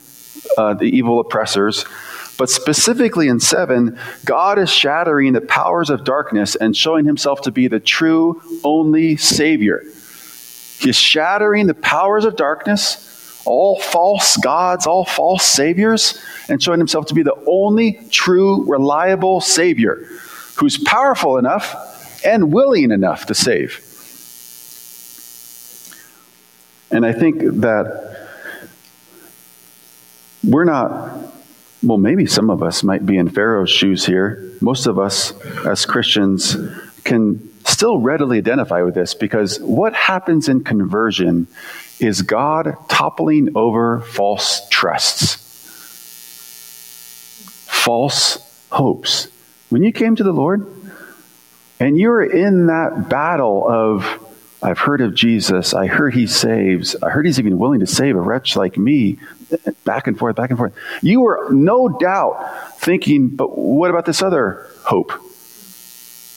uh, 0.58 0.74
the 0.74 0.86
evil 0.86 1.20
oppressors. 1.20 1.86
But 2.42 2.50
specifically 2.50 3.28
in 3.28 3.40
7, 3.40 4.00
God 4.26 4.58
is 4.58 4.68
shattering 4.68 5.34
the 5.34 5.42
powers 5.42 5.92
of 5.92 6.04
darkness 6.04 6.56
and 6.56 6.76
showing 6.76 7.06
himself 7.06 7.42
to 7.42 7.52
be 7.52 7.68
the 7.68 7.80
true, 7.80 8.42
only 8.64 9.16
Savior. 9.16 9.84
He 10.80 10.90
is 10.90 10.96
shattering 10.96 11.68
the 11.68 11.76
powers 11.76 12.26
of 12.26 12.36
darkness, 12.36 13.44
all 13.46 13.80
false 13.80 14.38
gods, 14.38 14.88
all 14.88 15.06
false 15.06 15.46
saviors, 15.46 16.20
and 16.50 16.64
showing 16.64 16.80
himself 16.80 17.06
to 17.06 17.14
be 17.14 17.22
the 17.22 17.36
only 17.46 18.00
true, 18.10 18.66
reliable 18.66 19.40
Savior 19.40 19.98
who's 20.56 20.80
powerful 20.80 21.38
enough 21.38 22.26
and 22.26 22.52
willing 22.52 22.90
enough 22.90 23.28
to 23.28 23.36
save. 23.36 23.80
And 26.90 27.06
I 27.06 27.14
think 27.14 27.44
that 27.62 28.30
we're 30.44 30.64
not, 30.64 31.31
well, 31.84 31.98
maybe 31.98 32.26
some 32.26 32.50
of 32.50 32.62
us 32.62 32.84
might 32.84 33.06
be 33.06 33.18
in 33.18 33.30
Pharaoh's 33.30 33.72
shoes 33.72 34.06
here. 34.06 34.52
Most 34.62 34.86
of 34.86 35.00
us 35.00 35.34
as 35.66 35.86
Christians 35.86 36.56
can 37.04 37.50
still 37.66 37.98
readily 37.98 38.38
identify 38.38 38.82
with 38.84 38.94
this 38.94 39.14
because 39.14 39.60
what 39.60 39.94
happens 39.94 40.48
in 40.50 40.64
conversion 40.64 41.48
is 42.00 42.22
God 42.22 42.76
toppling 42.90 43.56
over 43.56 44.02
false 44.02 44.68
trusts, 44.70 45.36
false 47.68 48.38
hopes. 48.72 49.28
When 49.70 49.84
you 49.84 49.92
came 49.92 50.16
to 50.16 50.24
the 50.24 50.34
Lord, 50.34 50.68
and 51.80 51.98
you're 51.98 52.24
in 52.24 52.68
that 52.68 53.10
battle 53.10 53.68
of, 53.68 54.31
I've 54.64 54.80
heard 54.80 55.02
of 55.02 55.16
Jesus. 55.16 55.74
I 55.74 55.88
heard 55.88 56.14
he 56.14 56.28
saves. 56.28 56.96
I 57.02 57.10
heard 57.10 57.26
he's 57.26 57.40
even 57.40 57.58
willing 57.58 57.80
to 57.80 57.88
save 57.88 58.16
a 58.16 58.22
wretch 58.22 58.56
like 58.56 58.78
me. 58.78 59.18
Back 59.84 60.08
and 60.08 60.18
forth, 60.18 60.36
back 60.36 60.50
and 60.50 60.58
forth. 60.58 60.74
You 61.02 61.22
were 61.22 61.48
no 61.52 61.90
doubt 61.90 62.80
thinking, 62.80 63.30
but 63.30 63.58
what 63.58 63.90
about 63.90 64.06
this 64.06 64.22
other 64.22 64.68
hope? 64.84 65.12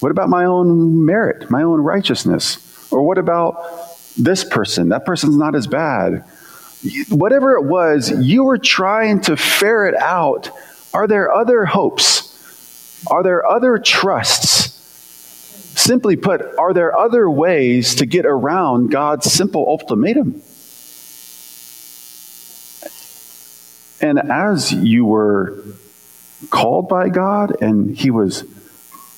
What 0.00 0.11
about 0.11 0.28
my 0.28 0.45
own 0.45 1.04
merit, 1.04 1.50
my 1.50 1.62
own 1.62 1.81
righteousness? 1.81 2.90
Or 2.90 3.02
what 3.02 3.19
about 3.19 3.62
this 4.16 4.45
person? 4.45 4.88
That 4.88 5.04
person's 5.04 5.37
not 5.37 5.54
as 5.54 5.66
bad. 5.66 6.25
Whatever 7.09 7.54
it 7.57 7.64
was, 7.64 8.11
you 8.11 8.45
were 8.45 8.59
trying 8.59 9.21
to 9.23 9.37
ferret 9.37 9.95
out 9.95 10.50
are 10.95 11.09
there 11.09 11.33
other 11.33 11.64
hopes? 11.64 12.31
Are 13.09 13.25
there 13.25 13.45
other 13.45 13.78
trusts? 13.78 14.74
Simply 15.76 16.16
put, 16.16 16.40
are 16.57 16.73
there 16.73 16.97
other 16.97 17.28
ways 17.28 17.97
to 17.97 18.07
get 18.07 18.26
around 18.26 18.90
God's 18.90 19.33
simple 19.33 19.66
ultimatum? 19.66 20.40
And 24.00 24.19
as 24.31 24.73
you 24.73 25.04
were 25.04 25.64
called 26.50 26.88
by 26.88 27.09
God 27.09 27.61
and 27.61 27.97
He 27.97 28.11
was 28.11 28.45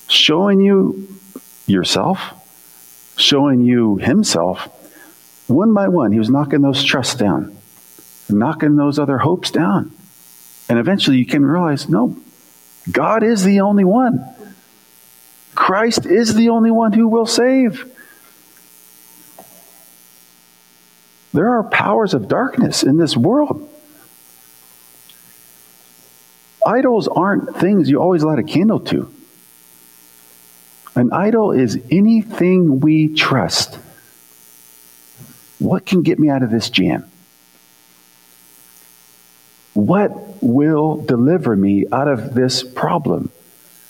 showing 0.07 0.61
you 0.61 1.07
yourself, 1.67 2.19
showing 3.17 3.61
you 3.61 3.97
Himself, 3.97 4.69
one 5.47 5.73
by 5.73 5.89
one, 5.89 6.11
He 6.11 6.19
was 6.19 6.29
knocking 6.29 6.61
those 6.61 6.83
trusts 6.83 7.15
down, 7.15 7.55
knocking 8.29 8.77
those 8.77 8.97
other 8.97 9.17
hopes 9.17 9.51
down. 9.51 9.91
And 10.69 10.79
eventually 10.79 11.17
you 11.17 11.25
can 11.25 11.45
realize 11.45 11.87
no, 11.87 12.17
God 12.91 13.23
is 13.23 13.43
the 13.43 13.61
only 13.61 13.83
one. 13.83 14.25
Christ 15.57 16.05
is 16.05 16.35
the 16.35 16.49
only 16.49 16.69
one 16.69 16.93
who 16.93 17.07
will 17.07 17.25
save. 17.25 17.91
There 21.33 21.49
are 21.49 21.63
powers 21.63 22.13
of 22.13 22.27
darkness 22.27 22.83
in 22.83 22.97
this 22.97 23.17
world. 23.17 23.67
Idols 26.63 27.07
aren't 27.07 27.57
things 27.57 27.89
you 27.89 27.99
always 27.99 28.23
light 28.23 28.37
a 28.37 28.43
candle 28.43 28.79
to. 28.81 29.11
An 30.95 31.11
idol 31.11 31.51
is 31.51 31.81
anything 31.89 32.79
we 32.79 33.15
trust. 33.15 33.79
What 35.57 35.87
can 35.87 36.03
get 36.03 36.19
me 36.19 36.29
out 36.29 36.43
of 36.43 36.51
this 36.51 36.69
jam? 36.69 37.09
What 39.73 40.11
will 40.43 40.97
deliver 40.97 41.55
me 41.55 41.87
out 41.91 42.07
of 42.07 42.35
this 42.35 42.61
problem? 42.61 43.31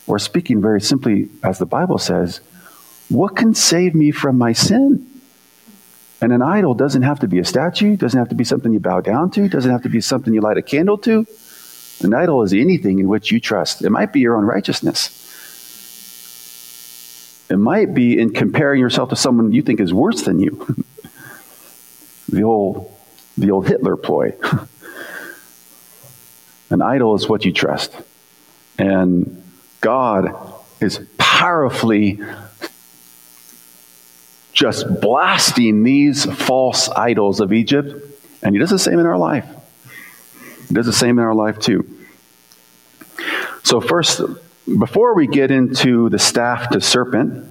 Or 0.07 0.19
speaking 0.19 0.61
very 0.61 0.81
simply, 0.81 1.29
as 1.43 1.59
the 1.59 1.65
Bible 1.65 1.97
says, 1.97 2.39
what 3.09 3.35
can 3.35 3.53
save 3.53 3.93
me 3.93 4.11
from 4.11 4.37
my 4.37 4.53
sin? 4.53 5.05
And 6.21 6.31
an 6.31 6.41
idol 6.41 6.73
doesn't 6.73 7.03
have 7.03 7.19
to 7.19 7.27
be 7.27 7.39
a 7.39 7.45
statue, 7.45 7.95
doesn't 7.95 8.17
have 8.17 8.29
to 8.29 8.35
be 8.35 8.43
something 8.43 8.73
you 8.73 8.79
bow 8.79 9.01
down 9.01 9.29
to, 9.31 9.47
doesn't 9.47 9.69
have 9.69 9.83
to 9.83 9.89
be 9.89 10.01
something 10.01 10.33
you 10.33 10.41
light 10.41 10.57
a 10.57 10.61
candle 10.61 10.97
to. 10.99 11.25
An 12.01 12.13
idol 12.13 12.43
is 12.43 12.53
anything 12.53 12.99
in 12.99 13.07
which 13.07 13.31
you 13.31 13.39
trust. 13.39 13.83
It 13.83 13.89
might 13.89 14.13
be 14.13 14.19
your 14.19 14.35
own 14.35 14.45
righteousness. 14.45 15.23
It 17.49 17.57
might 17.57 17.93
be 17.93 18.19
in 18.19 18.33
comparing 18.33 18.81
yourself 18.81 19.09
to 19.09 19.15
someone 19.15 19.51
you 19.51 19.61
think 19.61 19.79
is 19.79 19.93
worse 19.93 20.23
than 20.23 20.39
you. 20.39 20.65
the 22.29 22.43
old 22.43 22.93
the 23.37 23.51
old 23.51 23.67
Hitler 23.67 23.95
ploy. 23.95 24.33
An 26.69 26.81
idol 26.81 27.15
is 27.15 27.29
what 27.29 27.45
you 27.45 27.53
trust. 27.53 27.95
And 28.77 29.41
God 29.81 30.33
is 30.79 30.99
powerfully 31.17 32.19
just 34.53 35.01
blasting 35.01 35.83
these 35.83 36.25
false 36.25 36.89
idols 36.89 37.39
of 37.39 37.53
Egypt. 37.53 38.03
And 38.41 38.55
He 38.55 38.59
does 38.59 38.69
the 38.69 38.79
same 38.79 38.99
in 38.99 39.05
our 39.05 39.17
life. 39.17 39.45
He 40.67 40.73
does 40.73 40.85
the 40.85 40.93
same 40.93 41.19
in 41.19 41.25
our 41.25 41.35
life 41.35 41.59
too. 41.59 41.87
So, 43.63 43.81
first, 43.81 44.21
before 44.65 45.13
we 45.13 45.27
get 45.27 45.51
into 45.51 46.09
the 46.09 46.19
staff 46.19 46.69
to 46.71 46.81
serpent 46.81 47.45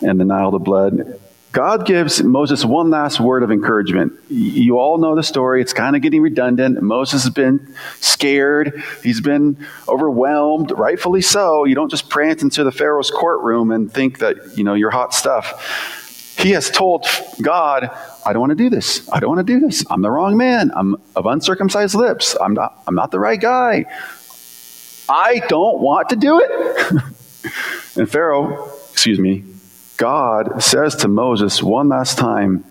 and 0.00 0.18
the 0.18 0.24
Nile 0.24 0.50
to 0.52 0.58
blood, 0.58 1.20
God 1.54 1.86
gives 1.86 2.20
Moses 2.20 2.64
one 2.64 2.90
last 2.90 3.20
word 3.20 3.44
of 3.44 3.52
encouragement. 3.52 4.12
You 4.28 4.80
all 4.80 4.98
know 4.98 5.14
the 5.14 5.22
story. 5.22 5.62
It's 5.62 5.72
kind 5.72 5.94
of 5.94 6.02
getting 6.02 6.20
redundant. 6.20 6.82
Moses 6.82 7.22
has 7.22 7.32
been 7.32 7.72
scared. 8.00 8.82
He's 9.04 9.20
been 9.20 9.64
overwhelmed, 9.86 10.72
rightfully 10.72 11.22
so. 11.22 11.64
You 11.64 11.76
don't 11.76 11.90
just 11.90 12.10
prance 12.10 12.42
into 12.42 12.64
the 12.64 12.72
Pharaoh's 12.72 13.08
courtroom 13.08 13.70
and 13.70 13.90
think 13.90 14.18
that, 14.18 14.58
you 14.58 14.64
know, 14.64 14.74
you're 14.74 14.90
hot 14.90 15.14
stuff. 15.14 16.34
He 16.40 16.50
has 16.50 16.68
told 16.70 17.06
God, 17.40 17.88
I 18.26 18.32
don't 18.32 18.40
want 18.40 18.50
to 18.50 18.56
do 18.56 18.68
this. 18.68 19.08
I 19.12 19.20
don't 19.20 19.36
want 19.36 19.46
to 19.46 19.52
do 19.52 19.64
this. 19.64 19.84
I'm 19.88 20.02
the 20.02 20.10
wrong 20.10 20.36
man. 20.36 20.72
I'm 20.74 20.96
of 21.14 21.26
uncircumcised 21.26 21.94
lips. 21.94 22.36
I'm 22.40 22.54
not, 22.54 22.82
I'm 22.88 22.96
not 22.96 23.12
the 23.12 23.20
right 23.20 23.40
guy. 23.40 23.84
I 25.08 25.38
don't 25.48 25.78
want 25.78 26.08
to 26.08 26.16
do 26.16 26.40
it. 26.40 27.02
and 27.96 28.10
Pharaoh, 28.10 28.72
excuse 28.90 29.20
me, 29.20 29.44
God 29.96 30.62
says 30.62 30.96
to 30.96 31.08
Moses 31.08 31.62
one 31.62 31.88
last 31.88 32.18
time, 32.18 32.64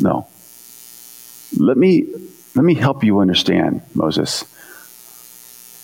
No. 0.00 0.26
Let 1.56 1.76
me, 1.76 2.06
let 2.54 2.64
me 2.64 2.74
help 2.74 3.02
you 3.04 3.18
understand, 3.20 3.82
Moses. 3.94 4.44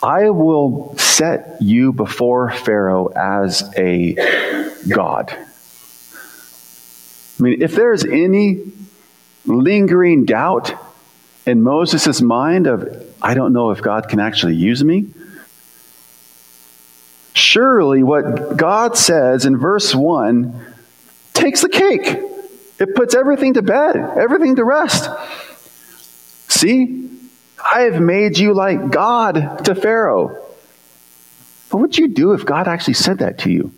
I 0.02 0.30
will 0.30 0.97
set 0.99 1.61
you 1.61 1.92
before 1.92 2.50
Pharaoh 2.50 3.09
as 3.09 3.68
a 3.76 4.14
God. 4.88 5.37
I 7.38 7.42
mean, 7.42 7.62
if 7.62 7.75
there's 7.75 8.04
any 8.04 8.73
lingering 9.45 10.25
doubt 10.25 10.73
in 11.47 11.62
Moses' 11.62 12.21
mind 12.21 12.66
of, 12.66 13.12
I 13.21 13.35
don't 13.35 13.52
know 13.52 13.71
if 13.71 13.83
God 13.83 14.09
can 14.09 14.21
actually 14.21 14.54
use 14.54 14.83
me, 14.85 15.06
Surely, 17.37 18.02
what 18.02 18.57
God 18.57 18.97
says 18.97 19.45
in 19.45 19.59
verse 19.59 19.95
1 19.95 20.59
takes 21.35 21.61
the 21.61 21.69
cake. 21.69 22.19
It 22.78 22.95
puts 22.95 23.14
everything 23.14 23.52
to 23.55 23.62
bed, 23.62 23.95
everything 23.95 24.57
to 24.57 24.64
rest. 24.64 25.11
See, 26.49 27.11
I 27.62 27.81
have 27.83 28.00
made 28.00 28.38
you 28.38 28.55
like 28.55 28.90
God 28.90 29.66
to 29.66 29.75
Pharaoh. 29.75 30.28
What 31.71 31.81
would 31.83 31.99
you 31.99 32.09
do 32.09 32.33
if 32.33 32.47
God 32.47 32.69
actually 32.69 32.95
said 32.95 33.19
that 33.19 33.40
to 33.40 33.50
you? 33.50 33.71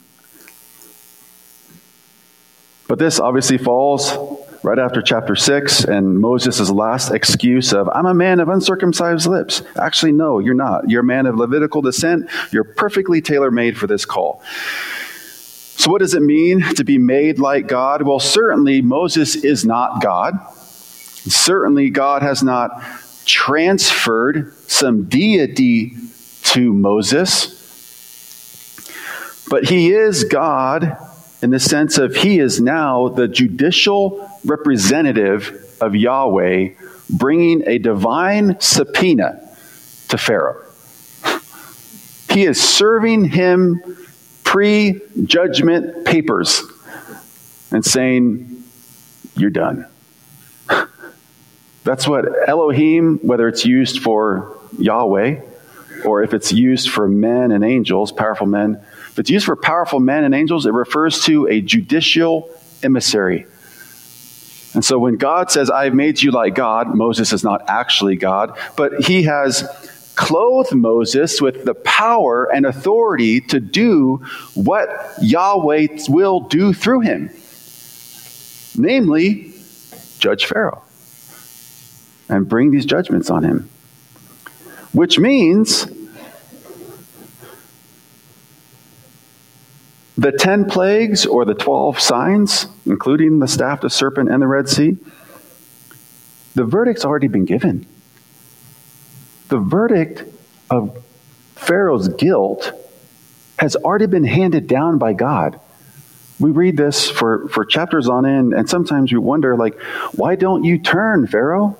But 2.86 3.00
this 3.00 3.18
obviously 3.18 3.58
falls 3.58 4.12
right 4.62 4.78
after 4.78 5.00
chapter 5.02 5.36
6 5.36 5.84
and 5.84 6.18
Moses' 6.18 6.70
last 6.70 7.10
excuse 7.10 7.72
of, 7.72 7.88
I'm 7.92 8.06
a 8.06 8.14
man 8.14 8.40
of 8.40 8.48
uncircumcised 8.48 9.26
lips. 9.26 9.62
Actually, 9.76 10.12
no, 10.12 10.38
you're 10.38 10.54
not. 10.54 10.90
You're 10.90 11.02
a 11.02 11.04
man 11.04 11.26
of 11.26 11.36
Levitical 11.36 11.82
descent. 11.82 12.28
You're 12.50 12.64
perfectly 12.64 13.20
tailor 13.20 13.50
made 13.50 13.76
for 13.76 13.86
this 13.86 14.04
call. 14.04 14.42
So, 15.76 15.92
what 15.92 16.00
does 16.00 16.14
it 16.14 16.22
mean 16.22 16.62
to 16.74 16.84
be 16.84 16.98
made 16.98 17.38
like 17.38 17.68
God? 17.68 18.02
Well, 18.02 18.18
certainly 18.18 18.82
Moses 18.82 19.36
is 19.36 19.64
not 19.64 20.02
God. 20.02 20.34
Certainly, 20.52 21.90
God 21.90 22.22
has 22.22 22.42
not 22.42 22.82
transferred 23.24 24.52
some 24.66 25.04
deity 25.04 25.94
to 26.42 26.72
Moses. 26.72 27.54
But 29.48 29.64
he 29.64 29.92
is 29.92 30.24
God 30.24 30.96
in 31.42 31.50
the 31.50 31.60
sense 31.60 31.98
of 31.98 32.16
he 32.16 32.38
is 32.40 32.60
now 32.60 33.08
the 33.08 33.28
judicial 33.28 34.27
representative 34.44 35.76
of 35.80 35.94
Yahweh 35.94 36.70
bringing 37.10 37.66
a 37.66 37.78
divine 37.78 38.60
subpoena 38.60 39.40
to 40.08 40.18
Pharaoh. 40.18 40.64
He 42.30 42.44
is 42.44 42.62
serving 42.62 43.24
him 43.24 43.80
pre 44.44 45.00
judgment 45.24 46.04
papers 46.04 46.62
and 47.72 47.84
saying, 47.84 48.64
You're 49.34 49.50
done. 49.50 49.86
That's 51.84 52.06
what 52.06 52.48
Elohim, 52.48 53.18
whether 53.22 53.48
it's 53.48 53.64
used 53.64 54.02
for 54.02 54.58
Yahweh 54.78 55.40
or 56.04 56.22
if 56.22 56.34
it's 56.34 56.52
used 56.52 56.90
for 56.90 57.08
men 57.08 57.50
and 57.50 57.64
angels, 57.64 58.12
powerful 58.12 58.46
men, 58.46 58.80
if 59.10 59.18
it's 59.18 59.30
used 59.30 59.46
for 59.46 59.56
powerful 59.56 60.00
men 60.00 60.24
and 60.24 60.34
angels, 60.34 60.66
it 60.66 60.72
refers 60.72 61.24
to 61.24 61.46
a 61.48 61.60
judicial 61.60 62.50
emissary. 62.82 63.46
And 64.74 64.84
so 64.84 64.98
when 64.98 65.16
God 65.16 65.50
says, 65.50 65.70
I 65.70 65.84
have 65.84 65.94
made 65.94 66.22
you 66.22 66.30
like 66.30 66.54
God, 66.54 66.94
Moses 66.94 67.32
is 67.32 67.42
not 67.42 67.62
actually 67.68 68.16
God, 68.16 68.56
but 68.76 69.04
he 69.04 69.22
has 69.24 69.64
clothed 70.14 70.74
Moses 70.74 71.40
with 71.40 71.64
the 71.64 71.74
power 71.74 72.44
and 72.52 72.66
authority 72.66 73.40
to 73.40 73.60
do 73.60 74.16
what 74.54 74.88
Yahweh 75.22 75.86
will 76.08 76.40
do 76.40 76.72
through 76.72 77.00
him. 77.00 77.30
Namely, 78.76 79.54
judge 80.18 80.46
Pharaoh 80.46 80.82
and 82.28 82.48
bring 82.48 82.70
these 82.70 82.84
judgments 82.84 83.30
on 83.30 83.44
him. 83.44 83.70
Which 84.92 85.18
means 85.18 85.86
The 90.18 90.32
10 90.32 90.64
plagues 90.64 91.24
or 91.24 91.44
the 91.44 91.54
12 91.54 92.00
signs, 92.00 92.66
including 92.84 93.38
the 93.38 93.46
staff, 93.46 93.82
the 93.82 93.88
serpent, 93.88 94.28
and 94.28 94.42
the 94.42 94.48
Red 94.48 94.68
Sea, 94.68 94.96
the 96.56 96.64
verdict's 96.64 97.04
already 97.04 97.28
been 97.28 97.44
given. 97.44 97.86
The 99.46 99.58
verdict 99.58 100.24
of 100.70 101.04
Pharaoh's 101.54 102.08
guilt 102.08 102.72
has 103.60 103.76
already 103.76 104.06
been 104.06 104.24
handed 104.24 104.66
down 104.66 104.98
by 104.98 105.12
God. 105.12 105.60
We 106.40 106.50
read 106.50 106.76
this 106.76 107.08
for, 107.08 107.48
for 107.48 107.64
chapters 107.64 108.08
on 108.08 108.26
end, 108.26 108.54
and 108.54 108.68
sometimes 108.68 109.12
we 109.12 109.18
wonder, 109.18 109.56
like, 109.56 109.80
why 110.16 110.34
don't 110.34 110.64
you 110.64 110.78
turn, 110.78 111.28
Pharaoh? 111.28 111.78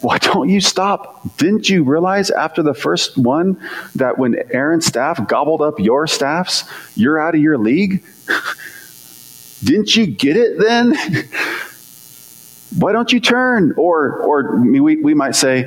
Why 0.00 0.18
don't 0.18 0.48
you 0.48 0.60
stop? 0.60 1.36
Didn't 1.36 1.68
you 1.68 1.84
realize 1.84 2.30
after 2.30 2.62
the 2.62 2.74
first 2.74 3.18
one 3.18 3.60
that 3.96 4.18
when 4.18 4.36
Aaron's 4.50 4.86
staff 4.86 5.28
gobbled 5.28 5.60
up 5.60 5.78
your 5.78 6.06
staffs, 6.06 6.64
you're 6.94 7.18
out 7.18 7.34
of 7.34 7.40
your 7.40 7.58
league? 7.58 8.02
Didn't 9.64 9.94
you 9.94 10.06
get 10.06 10.36
it 10.36 10.58
then? 10.58 10.94
Why 12.78 12.92
don't 12.92 13.12
you 13.12 13.20
turn? 13.20 13.74
Or, 13.76 14.22
or 14.22 14.60
we, 14.62 14.96
we 14.96 15.12
might 15.12 15.34
say, 15.34 15.64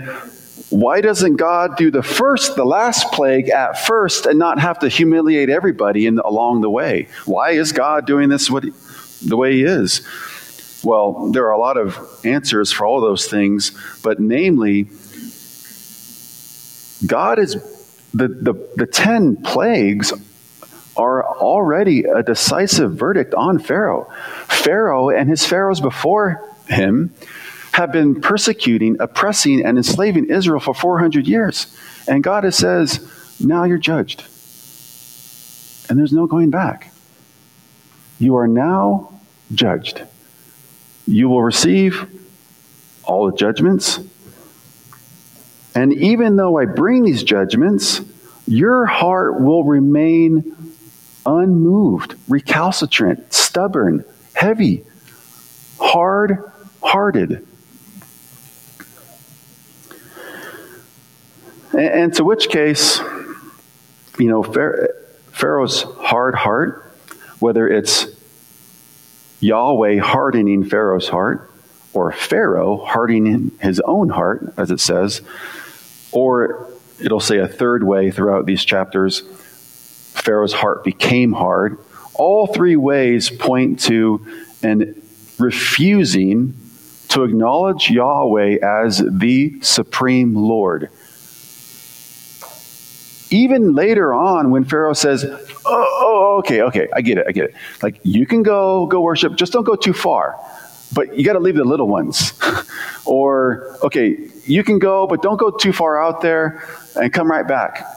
why 0.69 1.01
doesn't 1.01 1.35
God 1.35 1.77
do 1.77 1.91
the 1.91 2.01
first, 2.01 2.55
the 2.55 2.65
last 2.65 3.11
plague 3.11 3.49
at 3.49 3.77
first 3.85 4.25
and 4.25 4.39
not 4.39 4.59
have 4.59 4.79
to 4.79 4.89
humiliate 4.89 5.49
everybody 5.49 6.07
in, 6.07 6.17
along 6.19 6.61
the 6.61 6.69
way? 6.69 7.09
Why 7.25 7.51
is 7.51 7.71
God 7.71 8.07
doing 8.07 8.29
this 8.29 8.49
what, 8.49 8.63
the 9.23 9.37
way 9.37 9.53
He 9.53 9.63
is? 9.63 10.01
Well, 10.83 11.31
there 11.31 11.45
are 11.45 11.51
a 11.51 11.57
lot 11.57 11.77
of 11.77 11.97
answers 12.25 12.71
for 12.71 12.85
all 12.85 12.99
those 12.99 13.27
things, 13.27 13.71
but 14.03 14.19
namely, 14.19 14.87
God 17.05 17.39
is 17.39 17.55
the, 18.13 18.27
the, 18.27 18.69
the 18.75 18.85
10 18.85 19.37
plagues 19.37 20.13
are 20.95 21.25
already 21.25 22.03
a 22.03 22.21
decisive 22.21 22.95
verdict 22.95 23.33
on 23.33 23.59
Pharaoh. 23.59 24.11
Pharaoh 24.47 25.09
and 25.09 25.29
his 25.29 25.45
pharaohs 25.45 25.81
before 25.81 26.47
him 26.67 27.13
have 27.73 27.91
been 27.91 28.21
persecuting, 28.21 28.97
oppressing, 28.99 29.65
and 29.65 29.77
enslaving 29.77 30.25
Israel 30.25 30.59
for 30.59 30.75
400 30.75 31.27
years. 31.27 31.75
And 32.07 32.23
God 32.23 32.51
says, 32.53 33.09
now 33.39 33.63
you're 33.63 33.79
judged. 33.79 34.23
And 35.89 35.97
there's 35.97 36.13
no 36.13 36.27
going 36.27 36.51
back. 36.51 36.93
You 38.19 38.35
are 38.35 38.47
now 38.47 39.19
judged. 39.53 40.03
You 41.05 41.29
will 41.29 41.43
receive 41.43 42.09
all 43.03 43.29
the 43.29 43.37
judgments. 43.37 43.99
And 45.75 45.93
even 45.93 46.35
though 46.35 46.57
I 46.57 46.65
bring 46.65 47.03
these 47.03 47.23
judgments, 47.23 48.01
your 48.45 48.85
heart 48.85 49.41
will 49.41 49.63
remain 49.63 50.55
unmoved, 51.25 52.15
recalcitrant, 52.27 53.33
stubborn, 53.33 54.05
heavy, 54.33 54.83
hard 55.79 56.51
hearted. 56.81 57.45
And, 61.75 62.13
to 62.15 62.23
which 62.23 62.49
case, 62.49 62.99
you 64.19 64.27
know, 64.27 64.43
Pharaoh's 65.31 65.81
hard 65.81 66.35
heart, 66.35 66.95
whether 67.39 67.67
it's 67.67 68.05
Yahweh 69.43 69.97
hardening 69.97 70.63
Pharaoh's 70.63 71.09
heart, 71.09 71.51
or 71.93 72.11
Pharaoh 72.11 72.77
hardening 72.83 73.51
his 73.61 73.79
own 73.81 74.09
heart, 74.09 74.53
as 74.57 74.71
it 74.71 74.79
says, 74.79 75.21
or 76.11 76.69
it'll 76.99 77.19
say 77.19 77.37
a 77.37 77.47
third 77.47 77.83
way 77.83 78.09
throughout 78.09 78.45
these 78.45 78.63
chapters 78.63 79.23
Pharaoh's 80.13 80.53
heart 80.53 80.83
became 80.83 81.33
hard. 81.33 81.77
All 82.13 82.47
three 82.47 82.77
ways 82.77 83.29
point 83.29 83.79
to 83.81 84.25
an 84.61 85.01
refusing 85.37 86.55
to 87.09 87.23
acknowledge 87.23 87.89
Yahweh 87.89 88.59
as 88.63 89.03
the 89.05 89.59
supreme 89.61 90.35
Lord. 90.35 90.89
Even 93.33 93.73
later 93.73 94.13
on, 94.13 94.51
when 94.51 94.63
Pharaoh 94.63 94.93
says, 94.93 95.25
oh, 95.25 95.39
oh, 95.65 95.99
oh, 96.01 96.37
okay, 96.37 96.61
okay, 96.61 96.87
I 96.93 97.01
get 97.01 97.17
it, 97.17 97.25
I 97.27 97.31
get 97.31 97.45
it. 97.45 97.55
Like, 97.81 97.99
you 98.03 98.27
can 98.27 98.43
go, 98.43 98.85
go 98.85 99.01
worship, 99.01 99.37
just 99.37 99.51
don't 99.51 99.63
go 99.63 99.75
too 99.75 99.91
far. 99.91 100.39
But 100.93 101.17
you 101.17 101.25
got 101.25 101.33
to 101.33 101.39
leave 101.39 101.55
the 101.55 101.63
little 101.63 101.87
ones. 101.87 102.33
or, 103.05 103.75
okay, 103.81 104.19
you 104.45 104.63
can 104.63 104.77
go, 104.77 105.07
but 105.07 105.23
don't 105.23 105.37
go 105.37 105.49
too 105.49 105.73
far 105.73 105.99
out 105.99 106.21
there 106.21 106.63
and 106.95 107.11
come 107.11 107.27
right 107.27 107.47
back. 107.47 107.87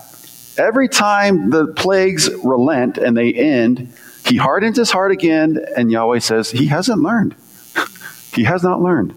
Every 0.56 0.88
time 0.88 1.50
the 1.50 1.66
plagues 1.66 2.30
relent 2.42 2.96
and 2.96 3.14
they 3.14 3.34
end, 3.34 3.92
he 4.24 4.36
hardens 4.36 4.78
his 4.78 4.90
heart 4.90 5.12
again, 5.12 5.62
and 5.76 5.92
Yahweh 5.92 6.20
says, 6.20 6.50
He 6.50 6.68
hasn't 6.68 7.02
learned. 7.02 7.34
he 8.34 8.44
has 8.44 8.62
not 8.62 8.80
learned. 8.80 9.14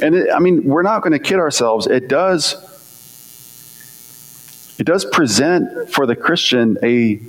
And 0.00 0.14
it, 0.14 0.32
I 0.32 0.38
mean, 0.38 0.64
we're 0.64 0.82
not 0.82 1.02
going 1.02 1.12
to 1.12 1.18
kid 1.18 1.38
ourselves. 1.38 1.86
It 1.86 2.08
does. 2.08 2.56
It 4.78 4.84
does 4.84 5.04
present 5.04 5.90
for 5.90 6.06
the 6.06 6.16
Christian 6.16 6.78
a 6.82 7.20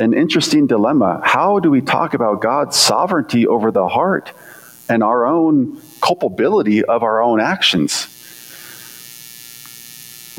an 0.00 0.12
interesting 0.12 0.66
dilemma. 0.66 1.20
How 1.22 1.60
do 1.60 1.70
we 1.70 1.80
talk 1.80 2.14
about 2.14 2.40
God's 2.40 2.76
sovereignty 2.76 3.46
over 3.46 3.70
the 3.70 3.86
heart 3.86 4.32
and 4.88 5.04
our 5.04 5.24
own 5.24 5.80
culpability 6.00 6.84
of 6.84 7.04
our 7.04 7.22
own 7.22 7.40
actions? 7.40 8.08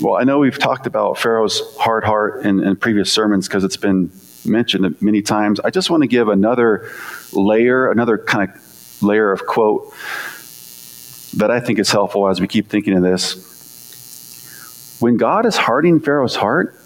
Well, 0.01 0.15
I 0.15 0.25
know 0.25 0.39
we've 0.39 0.59
talked 0.59 0.87
about 0.87 1.17
Pharaoh's 1.17 1.61
hard 1.77 2.03
heart 2.03 2.45
in, 2.45 2.61
in 2.61 2.75
previous 2.75 3.11
sermons 3.11 3.47
because 3.47 3.63
it's 3.63 3.77
been 3.77 4.11
mentioned 4.43 5.01
many 5.01 5.21
times. 5.21 5.61
I 5.61 5.69
just 5.69 5.89
want 5.89 6.03
to 6.03 6.07
give 6.07 6.27
another 6.27 6.91
layer, 7.31 7.89
another 7.89 8.17
kind 8.17 8.49
of 8.49 9.01
layer 9.01 9.31
of 9.31 9.45
quote 9.45 9.93
that 11.37 11.49
I 11.49 11.61
think 11.61 11.79
is 11.79 11.89
helpful 11.89 12.27
as 12.27 12.41
we 12.41 12.47
keep 12.47 12.67
thinking 12.67 12.93
of 12.93 13.03
this. 13.03 13.54
When 14.99 15.17
God 15.17 15.45
is 15.45 15.57
hardening 15.57 15.99
Pharaoh's 15.99 16.35
heart, 16.35 16.79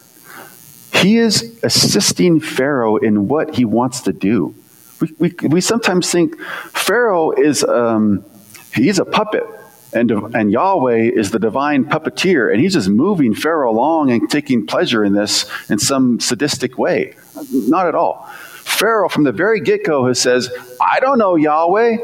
he 0.94 1.18
is 1.18 1.60
assisting 1.64 2.40
Pharaoh 2.40 2.98
in 2.98 3.28
what 3.28 3.56
he 3.56 3.66
wants 3.66 4.02
to 4.02 4.14
do. 4.14 4.56
We, 5.00 5.16
we, 5.18 5.48
we 5.48 5.62
sometimes 5.62 6.12
think 6.12 6.40
Pharaoh 6.40 7.32
is 7.32 7.64
um, 7.64 8.26
he's 8.74 9.00
a 9.00 9.06
puppet 9.06 9.44
and, 9.94 10.12
and 10.12 10.52
Yahweh 10.52 11.12
is 11.14 11.32
the 11.32 11.40
divine 11.40 11.86
puppeteer, 11.86 12.52
and 12.52 12.62
he's 12.62 12.74
just 12.74 12.90
moving 12.90 13.34
Pharaoh 13.34 13.72
along 13.72 14.12
and 14.12 14.30
taking 14.30 14.66
pleasure 14.66 15.04
in 15.04 15.14
this 15.14 15.46
in 15.70 15.80
some 15.80 16.20
sadistic 16.20 16.78
way. 16.78 17.16
Not 17.52 17.88
at 17.88 17.96
all. 17.96 18.28
Pharaoh, 18.30 19.10
from 19.10 19.24
the 19.24 19.32
very 19.32 19.62
get 19.62 19.84
go, 19.84 20.12
says, 20.14 20.52
I 20.80 21.00
don't 21.00 21.18
know 21.18 21.36
Yahweh. 21.36 21.98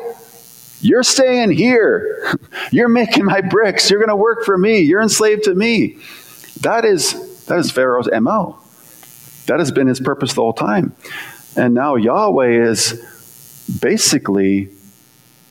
You're 0.86 1.02
staying 1.02 1.50
here. 1.50 2.38
You're 2.72 2.90
making 2.90 3.26
my 3.26 3.42
bricks. 3.42 3.90
You're 3.90 4.00
going 4.00 4.10
to 4.10 4.16
work 4.16 4.46
for 4.46 4.56
me. 4.56 4.82
You're 4.82 5.02
enslaved 5.02 5.46
to 5.46 5.56
me. 5.56 5.98
That 6.62 6.86
is, 6.86 7.46
that 7.46 7.58
is 7.58 7.72
Pharaoh's 7.72 8.08
MO. 8.22 8.60
That 9.48 9.58
has 9.58 9.72
been 9.72 9.88
his 9.88 10.00
purpose 10.00 10.34
the 10.34 10.42
whole 10.42 10.54
time. 10.54 10.96
And 11.58 11.74
now 11.74 11.96
Yahweh 11.96 12.70
is 12.70 13.04
basically 13.82 14.70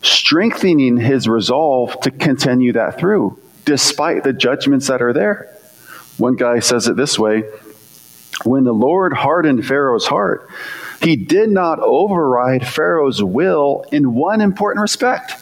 strengthening 0.02 0.98
his 0.98 1.26
resolve 1.26 2.00
to 2.02 2.12
continue 2.12 2.72
that 2.74 3.00
through, 3.00 3.36
despite 3.64 4.22
the 4.22 4.32
judgments 4.32 4.86
that 4.86 5.02
are 5.02 5.12
there. 5.12 5.52
One 6.16 6.36
guy 6.36 6.60
says 6.60 6.86
it 6.86 6.94
this 6.96 7.18
way 7.18 7.42
When 8.44 8.62
the 8.62 8.72
Lord 8.72 9.12
hardened 9.12 9.66
Pharaoh's 9.66 10.06
heart, 10.06 10.48
he 11.04 11.16
did 11.16 11.50
not 11.50 11.78
override 11.80 12.66
Pharaoh's 12.66 13.22
will 13.22 13.84
in 13.92 14.14
one 14.14 14.40
important 14.40 14.80
respect. 14.82 15.32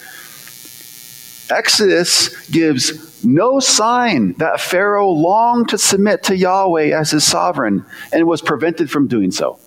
Exodus 1.50 2.50
gives 2.50 3.24
no 3.24 3.60
sign 3.60 4.32
that 4.34 4.60
Pharaoh 4.60 5.10
longed 5.10 5.68
to 5.68 5.78
submit 5.78 6.24
to 6.24 6.36
Yahweh 6.36 6.98
as 6.98 7.12
his 7.12 7.24
sovereign 7.24 7.84
and 8.12 8.26
was 8.26 8.42
prevented 8.42 8.90
from 8.90 9.06
doing 9.06 9.30
so. 9.30 9.58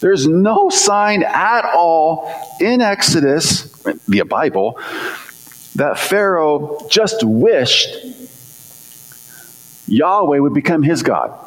There's 0.00 0.26
no 0.26 0.70
sign 0.70 1.22
at 1.22 1.64
all 1.74 2.32
in 2.60 2.80
Exodus, 2.80 3.70
the 4.08 4.22
Bible, 4.22 4.78
that 5.76 5.98
Pharaoh 5.98 6.86
just 6.90 7.22
wished 7.22 7.88
Yahweh 9.86 10.38
would 10.38 10.54
become 10.54 10.82
his 10.82 11.02
God. 11.02 11.38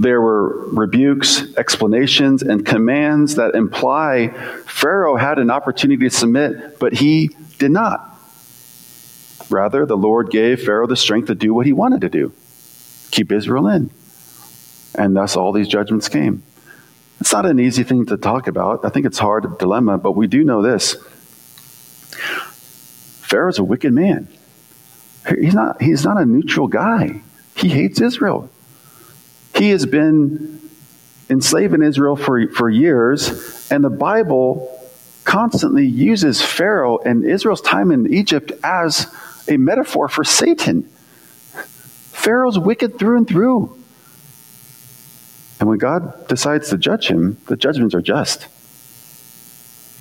There 0.00 0.22
were 0.22 0.66
rebukes, 0.70 1.54
explanations, 1.58 2.42
and 2.42 2.64
commands 2.64 3.34
that 3.34 3.54
imply 3.54 4.28
Pharaoh 4.66 5.16
had 5.16 5.38
an 5.38 5.50
opportunity 5.50 6.08
to 6.08 6.10
submit, 6.10 6.78
but 6.78 6.94
he 6.94 7.36
did 7.58 7.70
not. 7.70 8.18
Rather, 9.50 9.84
the 9.84 9.98
Lord 9.98 10.30
gave 10.30 10.62
Pharaoh 10.62 10.86
the 10.86 10.96
strength 10.96 11.26
to 11.26 11.34
do 11.34 11.52
what 11.52 11.66
he 11.66 11.74
wanted 11.74 12.00
to 12.00 12.08
do 12.08 12.32
keep 13.10 13.30
Israel 13.30 13.66
in. 13.66 13.90
And 14.94 15.14
thus 15.14 15.36
all 15.36 15.52
these 15.52 15.68
judgments 15.68 16.08
came. 16.08 16.44
It's 17.20 17.32
not 17.32 17.44
an 17.44 17.60
easy 17.60 17.82
thing 17.82 18.06
to 18.06 18.16
talk 18.16 18.46
about. 18.46 18.84
I 18.84 18.88
think 18.88 19.04
it's 19.04 19.18
hard, 19.18 19.58
dilemma, 19.58 19.98
but 19.98 20.12
we 20.12 20.28
do 20.28 20.44
know 20.44 20.62
this. 20.62 20.94
Pharaoh's 23.20 23.58
a 23.58 23.64
wicked 23.64 23.92
man. 23.92 24.28
He's 25.28 25.54
not, 25.54 25.82
he's 25.82 26.04
not 26.04 26.16
a 26.16 26.24
neutral 26.24 26.68
guy. 26.68 27.20
He 27.56 27.68
hates 27.68 28.00
Israel. 28.00 28.48
He 29.60 29.68
has 29.72 29.84
been 29.84 30.58
enslaving 31.28 31.82
Israel 31.82 32.16
for, 32.16 32.48
for 32.48 32.70
years, 32.70 33.70
and 33.70 33.84
the 33.84 33.90
Bible 33.90 34.74
constantly 35.24 35.84
uses 35.86 36.40
Pharaoh 36.40 36.96
and 36.96 37.26
Israel's 37.26 37.60
time 37.60 37.90
in 37.90 38.10
Egypt 38.10 38.52
as 38.64 39.14
a 39.48 39.58
metaphor 39.58 40.08
for 40.08 40.24
Satan. 40.24 40.84
Pharaoh's 40.84 42.58
wicked 42.58 42.98
through 42.98 43.18
and 43.18 43.28
through. 43.28 43.78
And 45.58 45.68
when 45.68 45.76
God 45.76 46.26
decides 46.26 46.70
to 46.70 46.78
judge 46.78 47.08
him, 47.08 47.36
the 47.46 47.56
judgments 47.58 47.94
are 47.94 48.00
just. 48.00 48.46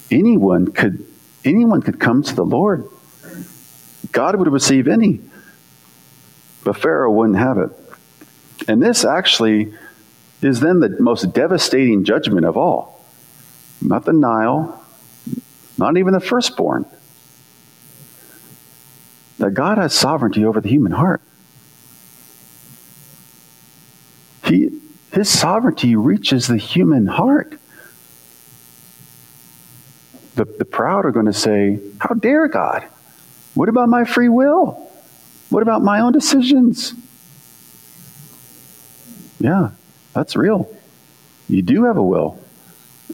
Anyone 0.09 0.71
could 0.71 1.05
anyone 1.43 1.81
could 1.81 1.99
come 1.99 2.23
to 2.23 2.33
the 2.33 2.45
Lord. 2.45 2.87
God 4.13 4.37
would 4.37 4.47
receive 4.47 4.87
any. 4.87 5.19
But 6.63 6.77
Pharaoh 6.77 7.11
wouldn't 7.11 7.37
have 7.37 7.57
it. 7.57 7.88
And 8.69 8.83
this 8.83 9.03
actually 9.03 9.73
is 10.43 10.59
then 10.59 10.79
the 10.79 10.95
most 10.99 11.33
devastating 11.33 12.03
judgment 12.03 12.45
of 12.45 12.55
all. 12.55 13.03
Not 13.81 14.05
the 14.05 14.13
Nile, 14.13 14.85
not 15.79 15.97
even 15.97 16.13
the 16.13 16.19
firstborn. 16.19 16.85
That 19.39 19.55
God 19.55 19.79
has 19.79 19.91
sovereignty 19.91 20.45
over 20.45 20.61
the 20.61 20.69
human 20.69 20.91
heart. 20.91 21.21
He, 24.45 24.79
his 25.13 25.29
sovereignty 25.29 25.95
reaches 25.95 26.45
the 26.45 26.57
human 26.57 27.07
heart. 27.07 27.57
The, 30.35 30.45
the 30.45 30.65
proud 30.65 31.07
are 31.07 31.11
going 31.11 31.25
to 31.25 31.33
say, 31.33 31.79
How 31.97 32.13
dare 32.13 32.47
God? 32.47 32.85
What 33.55 33.67
about 33.67 33.89
my 33.89 34.03
free 34.05 34.29
will? 34.29 34.91
What 35.49 35.63
about 35.63 35.81
my 35.81 36.01
own 36.01 36.11
decisions? 36.11 36.93
Yeah, 39.39 39.71
that's 40.13 40.35
real. 40.35 40.73
You 41.47 41.61
do 41.61 41.85
have 41.85 41.97
a 41.97 42.03
will, 42.03 42.39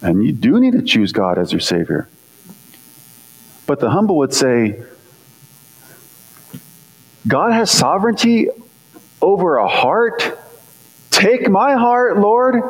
and 0.02 0.24
you 0.24 0.34
do 0.34 0.60
need 0.60 0.74
to 0.74 0.82
choose 0.82 1.12
God 1.12 1.38
as 1.38 1.52
your 1.52 1.62
Savior. 1.62 2.08
But 3.68 3.80
the 3.80 3.90
humble 3.90 4.18
would 4.18 4.34
say, 4.34 4.84
God 7.28 7.54
has 7.54 7.72
sovereignty 7.72 8.50
over 9.22 9.58
a 9.58 9.68
heart. 9.68 10.38
Take 11.10 11.50
my 11.50 11.74
heart, 11.74 12.18
Lord. 12.20 12.62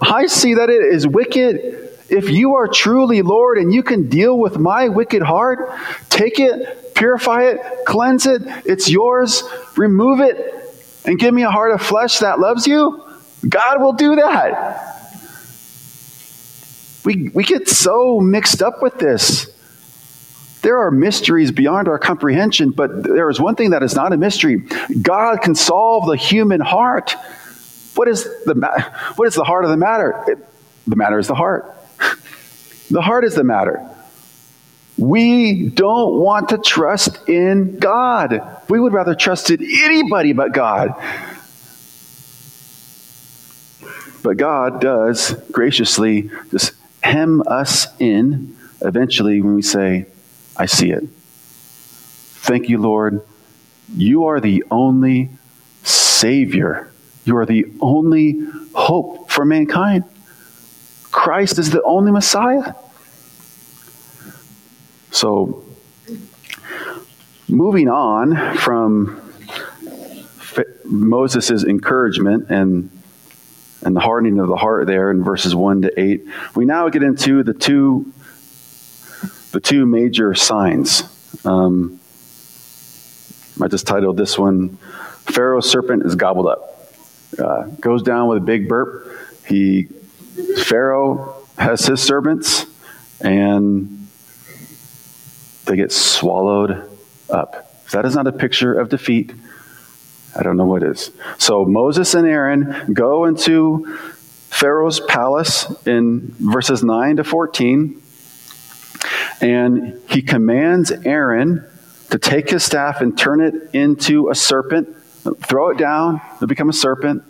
I 0.00 0.26
see 0.26 0.54
that 0.54 0.68
it 0.68 0.82
is 0.82 1.06
wicked. 1.06 1.90
If 2.10 2.28
you 2.28 2.56
are 2.56 2.68
truly 2.68 3.22
Lord 3.22 3.56
and 3.56 3.72
you 3.72 3.82
can 3.82 4.08
deal 4.08 4.36
with 4.36 4.58
my 4.58 4.88
wicked 4.88 5.22
heart, 5.22 5.72
take 6.10 6.38
it, 6.38 6.94
purify 6.94 7.44
it, 7.44 7.60
cleanse 7.86 8.26
it. 8.26 8.42
It's 8.66 8.90
yours. 8.90 9.42
Remove 9.76 10.20
it 10.20 10.62
and 11.04 11.18
give 11.18 11.34
me 11.34 11.42
a 11.42 11.50
heart 11.50 11.72
of 11.72 11.82
flesh 11.82 12.18
that 12.18 12.38
loves 12.38 12.66
you. 12.66 13.02
God 13.48 13.80
will 13.80 13.94
do 13.94 14.16
that. 14.16 14.88
We, 17.04 17.30
we 17.34 17.42
get 17.42 17.68
so 17.68 18.20
mixed 18.20 18.62
up 18.62 18.82
with 18.82 18.98
this. 18.98 19.50
There 20.62 20.78
are 20.78 20.92
mysteries 20.92 21.50
beyond 21.50 21.88
our 21.88 21.98
comprehension, 21.98 22.70
but 22.70 23.02
there 23.02 23.28
is 23.28 23.40
one 23.40 23.56
thing 23.56 23.70
that 23.70 23.82
is 23.82 23.96
not 23.96 24.12
a 24.12 24.16
mystery. 24.16 24.62
God 25.00 25.42
can 25.42 25.56
solve 25.56 26.06
the 26.06 26.16
human 26.16 26.60
heart. 26.60 27.16
What 27.96 28.06
is 28.06 28.22
the, 28.44 28.54
what 29.16 29.26
is 29.26 29.34
the 29.34 29.42
heart 29.42 29.64
of 29.64 29.70
the 29.70 29.76
matter? 29.76 30.24
It, 30.28 30.38
the 30.86 30.96
matter 30.96 31.18
is 31.18 31.26
the 31.26 31.34
heart. 31.34 31.76
The 32.90 33.00
heart 33.00 33.24
is 33.24 33.34
the 33.34 33.44
matter. 33.44 33.88
We 35.02 35.68
don't 35.68 36.20
want 36.20 36.50
to 36.50 36.58
trust 36.58 37.28
in 37.28 37.80
God. 37.80 38.40
We 38.68 38.78
would 38.78 38.92
rather 38.92 39.16
trust 39.16 39.50
in 39.50 39.60
anybody 39.60 40.32
but 40.32 40.52
God. 40.52 40.94
But 44.22 44.36
God 44.36 44.80
does 44.80 45.32
graciously 45.50 46.30
just 46.52 46.74
hem 47.02 47.42
us 47.48 47.88
in 47.98 48.56
eventually 48.80 49.40
when 49.40 49.56
we 49.56 49.62
say, 49.62 50.06
I 50.56 50.66
see 50.66 50.92
it. 50.92 51.02
Thank 52.44 52.68
you, 52.68 52.78
Lord. 52.78 53.22
You 53.92 54.26
are 54.26 54.38
the 54.38 54.62
only 54.70 55.30
Savior. 55.82 56.92
You 57.24 57.38
are 57.38 57.46
the 57.46 57.66
only 57.80 58.46
hope 58.72 59.32
for 59.32 59.44
mankind. 59.44 60.04
Christ 61.10 61.58
is 61.58 61.70
the 61.70 61.82
only 61.82 62.12
Messiah. 62.12 62.74
So, 65.12 65.64
moving 67.48 67.88
on 67.88 68.56
from 68.56 69.32
Moses' 70.84 71.64
encouragement 71.64 72.50
and 72.50 72.90
and 73.84 73.96
the 73.96 74.00
hardening 74.00 74.38
of 74.38 74.48
the 74.48 74.56
heart 74.56 74.86
there 74.86 75.10
in 75.10 75.24
verses 75.24 75.54
1 75.54 75.82
to 75.82 76.00
8. 76.00 76.24
We 76.54 76.64
now 76.64 76.88
get 76.88 77.02
into 77.02 77.42
the 77.42 77.52
two, 77.52 78.12
the 79.50 79.60
two 79.60 79.86
major 79.86 80.34
signs. 80.34 81.02
Um, 81.44 82.00
I 83.60 83.66
just 83.66 83.86
titled 83.86 84.16
this 84.16 84.38
one, 84.38 84.76
Pharaoh's 85.26 85.68
serpent 85.68 86.04
is 86.04 86.14
gobbled 86.14 86.46
up. 86.46 86.92
Uh, 87.36 87.62
goes 87.80 88.02
down 88.02 88.28
with 88.28 88.38
a 88.38 88.42
big 88.42 88.68
burp. 88.68 89.08
He, 89.48 89.88
Pharaoh 90.64 91.44
has 91.58 91.84
his 91.84 92.00
servants, 92.00 92.66
and 93.20 94.01
they 95.72 95.76
get 95.76 95.90
swallowed 95.90 96.86
up. 97.30 97.72
If 97.86 97.92
that 97.92 98.04
is 98.04 98.14
not 98.14 98.26
a 98.26 98.32
picture 98.32 98.78
of 98.78 98.90
defeat. 98.90 99.32
I 100.36 100.42
don't 100.42 100.58
know 100.58 100.66
what 100.66 100.82
is. 100.82 101.10
So 101.38 101.64
Moses 101.64 102.12
and 102.12 102.28
Aaron 102.28 102.92
go 102.92 103.24
into 103.24 103.96
Pharaoh's 104.50 105.00
palace 105.00 105.64
in 105.86 106.34
verses 106.38 106.84
9 106.84 107.16
to 107.16 107.24
14, 107.24 108.02
and 109.40 109.98
he 110.10 110.20
commands 110.20 110.90
Aaron 110.90 111.66
to 112.10 112.18
take 112.18 112.50
his 112.50 112.62
staff 112.62 113.00
and 113.00 113.16
turn 113.16 113.40
it 113.40 113.54
into 113.72 114.28
a 114.28 114.34
serpent, 114.34 114.94
throw 115.38 115.70
it 115.70 115.78
down, 115.78 116.20
to 116.40 116.46
become 116.46 116.68
a 116.68 116.74
serpent. 116.74 117.22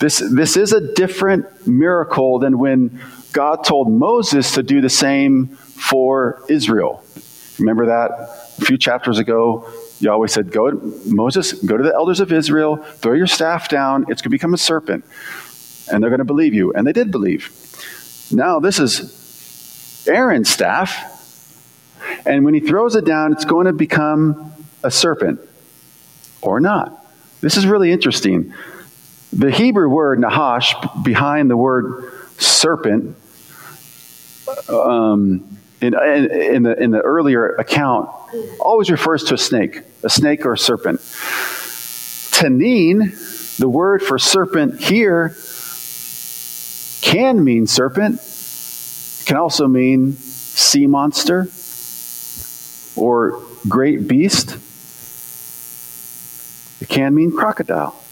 This, 0.00 0.18
this 0.18 0.58
is 0.58 0.74
a 0.74 0.92
different 0.92 1.66
miracle 1.66 2.40
than 2.40 2.58
when 2.58 3.00
God 3.32 3.64
told 3.64 3.90
Moses 3.90 4.52
to 4.56 4.62
do 4.62 4.82
the 4.82 4.90
same 4.90 5.46
for 5.46 6.44
Israel. 6.50 7.02
Remember 7.58 7.86
that 7.86 8.10
a 8.58 8.64
few 8.64 8.76
chapters 8.76 9.18
ago? 9.18 9.68
Yahweh 10.00 10.26
said, 10.26 10.50
Go, 10.50 10.72
Moses, 11.06 11.52
go 11.52 11.76
to 11.76 11.82
the 11.82 11.94
elders 11.94 12.20
of 12.20 12.32
Israel, 12.32 12.76
throw 12.76 13.14
your 13.14 13.26
staff 13.26 13.68
down, 13.68 14.02
it's 14.08 14.20
going 14.20 14.24
to 14.24 14.28
become 14.30 14.52
a 14.52 14.58
serpent, 14.58 15.04
and 15.90 16.02
they're 16.02 16.10
going 16.10 16.18
to 16.18 16.24
believe 16.24 16.52
you. 16.52 16.72
And 16.72 16.86
they 16.86 16.92
did 16.92 17.10
believe. 17.10 17.50
Now, 18.30 18.60
this 18.60 18.78
is 18.78 20.06
Aaron's 20.08 20.50
staff, 20.50 21.12
and 22.26 22.44
when 22.44 22.54
he 22.54 22.60
throws 22.60 22.94
it 22.94 23.04
down, 23.04 23.32
it's 23.32 23.44
going 23.44 23.66
to 23.66 23.72
become 23.72 24.52
a 24.82 24.90
serpent 24.90 25.40
or 26.42 26.60
not. 26.60 27.04
This 27.40 27.56
is 27.56 27.66
really 27.66 27.90
interesting. 27.90 28.52
The 29.32 29.50
Hebrew 29.50 29.88
word 29.88 30.18
nahash 30.18 30.74
behind 31.02 31.50
the 31.50 31.56
word 31.56 32.12
serpent 32.38 33.16
um, 34.68 35.58
in, 35.80 35.94
in, 35.94 36.62
the, 36.62 36.82
in 36.82 36.90
the 36.90 37.00
earlier 37.00 37.54
account 37.56 38.08
always 38.60 38.90
refers 38.90 39.24
to 39.24 39.34
a 39.34 39.38
snake, 39.38 39.82
a 40.02 40.10
snake 40.10 40.46
or 40.46 40.54
a 40.54 40.58
serpent. 40.58 41.00
Tanin, 42.30 43.56
the 43.58 43.68
word 43.68 44.02
for 44.02 44.18
serpent 44.18 44.80
here, 44.80 45.34
can 47.02 47.44
mean 47.44 47.66
serpent, 47.66 48.20
it 48.20 49.26
can 49.26 49.36
also 49.36 49.68
mean 49.68 50.12
sea 50.12 50.86
monster 50.86 51.48
or 52.96 53.42
great 53.68 54.08
beast. 54.08 54.56
It 56.80 56.88
can 56.88 57.14
mean 57.14 57.30
crocodile. 57.30 58.02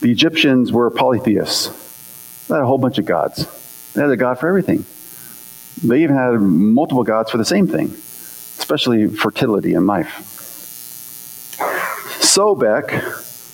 The 0.00 0.12
Egyptians 0.12 0.72
were 0.72 0.90
polytheists. 0.90 2.46
They 2.46 2.54
had 2.54 2.62
a 2.62 2.66
whole 2.66 2.78
bunch 2.78 2.98
of 2.98 3.04
gods. 3.04 3.46
They 3.98 4.04
had 4.04 4.12
a 4.12 4.16
god 4.16 4.38
for 4.38 4.46
everything. 4.46 4.84
They 5.82 6.04
even 6.04 6.14
had 6.14 6.34
multiple 6.34 7.02
gods 7.02 7.32
for 7.32 7.36
the 7.36 7.44
same 7.44 7.66
thing, 7.66 7.86
especially 7.86 9.08
fertility 9.08 9.74
and 9.74 9.88
life. 9.88 11.56
Sobek 12.20 12.92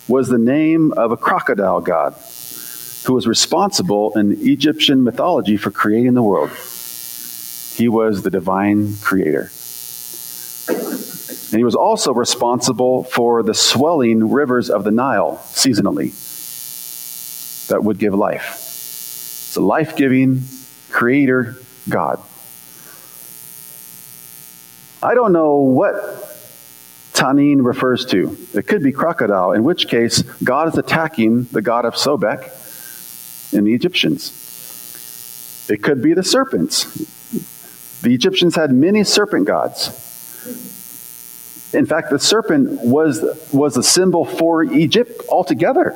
was 0.07 0.29
the 0.29 0.37
name 0.37 0.91
of 0.91 1.11
a 1.11 1.17
crocodile 1.17 1.81
god 1.81 2.13
who 3.07 3.15
was 3.15 3.25
responsible 3.25 4.15
in 4.15 4.37
Egyptian 4.47 5.03
mythology 5.03 5.57
for 5.57 5.71
creating 5.71 6.13
the 6.13 6.21
world. 6.21 6.51
He 7.75 7.89
was 7.89 8.21
the 8.21 8.29
divine 8.29 8.97
creator. 8.97 9.49
And 10.67 11.57
he 11.57 11.63
was 11.63 11.73
also 11.73 12.13
responsible 12.13 13.03
for 13.05 13.41
the 13.41 13.55
swelling 13.55 14.29
rivers 14.29 14.69
of 14.69 14.83
the 14.83 14.91
Nile 14.91 15.41
seasonally 15.45 16.13
that 17.69 17.83
would 17.83 17.97
give 17.97 18.13
life. 18.13 18.64
A 19.55 19.61
life 19.61 19.95
giving 19.95 20.41
creator 20.89 21.55
God. 21.87 22.21
I 25.01 25.13
don't 25.13 25.31
know 25.31 25.57
what 25.57 25.95
Tanin 27.13 27.63
refers 27.63 28.05
to. 28.07 28.37
It 28.53 28.67
could 28.67 28.83
be 28.83 28.91
crocodile, 28.91 29.53
in 29.53 29.63
which 29.63 29.87
case 29.87 30.21
God 30.43 30.67
is 30.67 30.77
attacking 30.77 31.43
the 31.45 31.61
god 31.61 31.85
of 31.85 31.95
Sobek 31.95 32.51
and 33.53 33.65
the 33.65 33.73
Egyptians. 33.73 34.41
It 35.69 35.81
could 35.81 36.01
be 36.01 36.13
the 36.13 36.23
serpents. 36.23 36.85
The 38.01 38.13
Egyptians 38.13 38.55
had 38.55 38.71
many 38.71 39.03
serpent 39.03 39.47
gods. 39.47 39.87
In 41.73 41.85
fact, 41.85 42.09
the 42.09 42.19
serpent 42.19 42.81
was, 42.81 43.23
was 43.51 43.77
a 43.77 43.83
symbol 43.83 44.25
for 44.25 44.63
Egypt 44.63 45.21
altogether. 45.29 45.95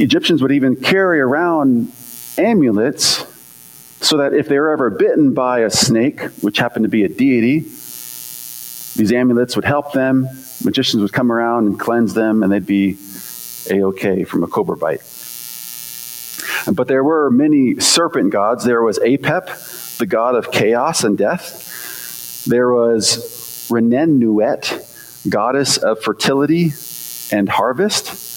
Egyptians 0.00 0.42
would 0.42 0.52
even 0.52 0.76
carry 0.76 1.20
around 1.20 1.92
amulets 2.38 3.24
so 4.00 4.18
that 4.18 4.34
if 4.34 4.48
they 4.48 4.58
were 4.58 4.70
ever 4.70 4.90
bitten 4.90 5.34
by 5.34 5.60
a 5.60 5.70
snake, 5.70 6.20
which 6.42 6.58
happened 6.58 6.84
to 6.84 6.88
be 6.88 7.04
a 7.04 7.08
deity, 7.08 7.60
these 7.60 9.12
amulets 9.12 9.56
would 9.56 9.64
help 9.64 9.92
them. 9.92 10.28
Magicians 10.64 11.02
would 11.02 11.12
come 11.12 11.30
around 11.32 11.66
and 11.66 11.78
cleanse 11.78 12.14
them, 12.14 12.42
and 12.42 12.52
they'd 12.52 12.66
be 12.66 12.96
a 13.70 13.82
okay 13.84 14.24
from 14.24 14.42
a 14.42 14.46
cobra 14.46 14.76
bite. 14.76 15.02
But 16.72 16.88
there 16.88 17.04
were 17.04 17.30
many 17.30 17.78
serpent 17.80 18.30
gods. 18.32 18.64
There 18.64 18.82
was 18.82 18.98
Apep, 18.98 19.98
the 19.98 20.06
god 20.06 20.34
of 20.34 20.50
chaos 20.50 21.04
and 21.04 21.16
death. 21.16 22.44
There 22.46 22.72
was 22.72 23.68
Renenuet, 23.70 25.28
goddess 25.28 25.76
of 25.76 26.00
fertility 26.00 26.72
and 27.32 27.48
harvest. 27.48 28.35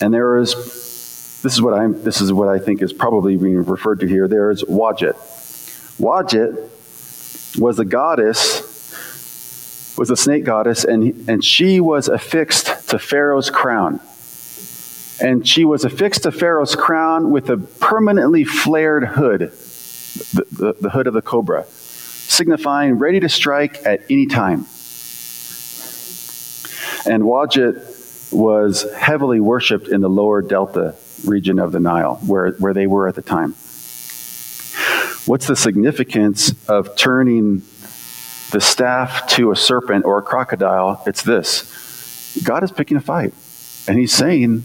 And 0.00 0.12
there 0.12 0.34
was 0.34 0.54
this 1.42 1.54
is 1.54 1.62
what 1.62 1.74
I 1.74 1.86
this 1.88 2.20
is 2.20 2.32
what 2.32 2.48
I 2.48 2.58
think 2.58 2.82
is 2.82 2.92
probably 2.92 3.36
being 3.36 3.64
referred 3.64 4.00
to 4.00 4.06
here. 4.06 4.28
There 4.28 4.50
is 4.50 4.62
Wadjet. 4.64 5.14
Wadjet 5.98 6.70
was 7.58 7.76
the 7.76 7.84
goddess 7.84 8.66
was 9.98 10.10
a 10.10 10.16
snake 10.16 10.44
goddess, 10.44 10.84
and, 10.84 11.28
and 11.28 11.44
she 11.44 11.80
was 11.80 12.08
affixed 12.08 12.88
to 12.88 12.98
Pharaoh's 12.98 13.50
crown. 13.50 14.00
And 15.20 15.48
she 15.48 15.64
was 15.64 15.84
affixed 15.84 16.24
to 16.24 16.32
Pharaoh's 16.32 16.76
crown 16.76 17.30
with 17.30 17.48
a 17.48 17.56
permanently 17.56 18.44
flared 18.44 19.06
hood, 19.06 19.40
the, 19.40 20.46
the, 20.52 20.76
the 20.78 20.90
hood 20.90 21.06
of 21.06 21.14
the 21.14 21.22
cobra, 21.22 21.64
signifying 21.64 22.98
ready 22.98 23.20
to 23.20 23.28
strike 23.28 23.84
at 23.86 24.02
any 24.10 24.26
time. 24.26 24.66
And 27.06 27.22
Wadjet 27.22 27.95
was 28.36 28.86
heavily 28.94 29.40
worshipped 29.40 29.88
in 29.88 30.00
the 30.00 30.10
lower 30.10 30.42
delta 30.42 30.94
region 31.24 31.58
of 31.58 31.72
the 31.72 31.80
Nile, 31.80 32.16
where, 32.26 32.50
where 32.52 32.74
they 32.74 32.86
were 32.86 33.08
at 33.08 33.14
the 33.14 33.22
time. 33.22 33.54
What's 35.26 35.46
the 35.46 35.56
significance 35.56 36.54
of 36.68 36.94
turning 36.96 37.62
the 38.50 38.60
staff 38.60 39.26
to 39.28 39.50
a 39.50 39.56
serpent 39.56 40.04
or 40.04 40.18
a 40.18 40.22
crocodile, 40.22 41.02
it's 41.06 41.22
this 41.22 42.42
God 42.44 42.62
is 42.62 42.70
picking 42.70 42.96
a 42.96 43.00
fight. 43.00 43.32
And 43.88 43.98
He's 43.98 44.12
saying, 44.12 44.64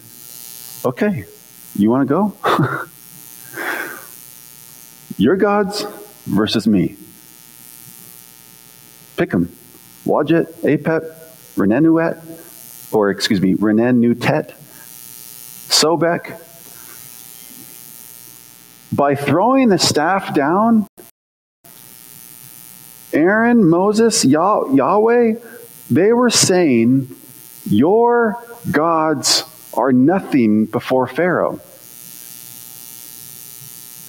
okay, 0.86 1.26
you 1.76 1.90
want 1.90 2.08
to 2.08 2.14
go? 2.14 2.34
Your 5.18 5.36
gods 5.36 5.86
versus 6.26 6.68
me. 6.68 6.98
Pick 9.18 9.32
them. 9.32 9.56
Wadjet, 10.06 10.52
Apep, 10.62 11.02
Renenuet, 11.56 12.31
or 12.92 13.10
excuse 13.10 13.42
me, 13.42 13.56
Renenutet, 13.56 14.54
Sobek. 15.70 16.40
By 18.94 19.16
throwing 19.16 19.70
the 19.70 19.80
staff 19.80 20.34
down, 20.34 20.86
Aaron, 23.14 23.68
Moses, 23.70 24.26
Yah- 24.26 24.66
Yahweh, 24.74 25.36
they 25.90 26.14
were 26.14 26.30
saying, 26.30 27.14
Your 27.66 28.38
gods 28.70 29.44
are 29.74 29.92
nothing 29.92 30.66
before 30.66 31.08
Pharaoh. 31.08 31.58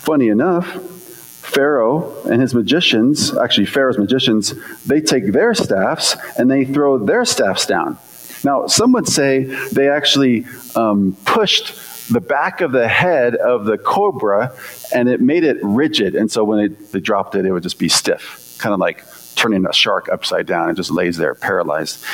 Funny 0.03 0.29
enough, 0.29 0.67
Pharaoh 0.67 2.23
and 2.25 2.41
his 2.41 2.55
magicians, 2.55 3.37
actually, 3.37 3.67
Pharaoh's 3.67 3.99
magicians, 3.99 4.55
they 4.85 5.01
take 5.01 5.33
their 5.33 5.55
staffs 5.55 6.17
and 6.37 6.51
they 6.51 6.65
throw 6.65 6.99
their 6.99 7.25
staffs 7.25 7.67
down. 7.67 7.99
Now, 8.45 8.67
some 8.67 8.93
would 8.93 9.09
say 9.09 9.45
they 9.73 9.89
actually 9.89 10.47
um, 10.75 11.17
pushed 11.25 11.75
the 12.13 12.21
back 12.21 12.61
of 12.61 12.73
the 12.73 12.89
head 12.89 13.37
of 13.37 13.65
the 13.65 13.79
cobra 13.79 14.55
and 14.95 15.09
it 15.09 15.21
made 15.21 15.45
it 15.45 15.59
rigid. 15.63 16.15
And 16.15 16.31
so 16.31 16.45
when 16.45 16.59
they, 16.59 16.75
they 16.93 17.01
dropped 17.01 17.35
it, 17.35 17.47
it 17.47 17.53
would 17.53 17.63
just 17.63 17.79
be 17.79 17.89
stiff 17.89 18.43
kind 18.63 18.73
of 18.73 18.79
like 18.79 19.05
turning 19.35 19.67
a 19.67 19.73
shark 19.73 20.09
upside 20.09 20.47
down 20.47 20.69
and 20.69 20.77
just 20.77 20.91
lays 20.91 21.17
there 21.17 21.35
paralyzed. 21.35 22.05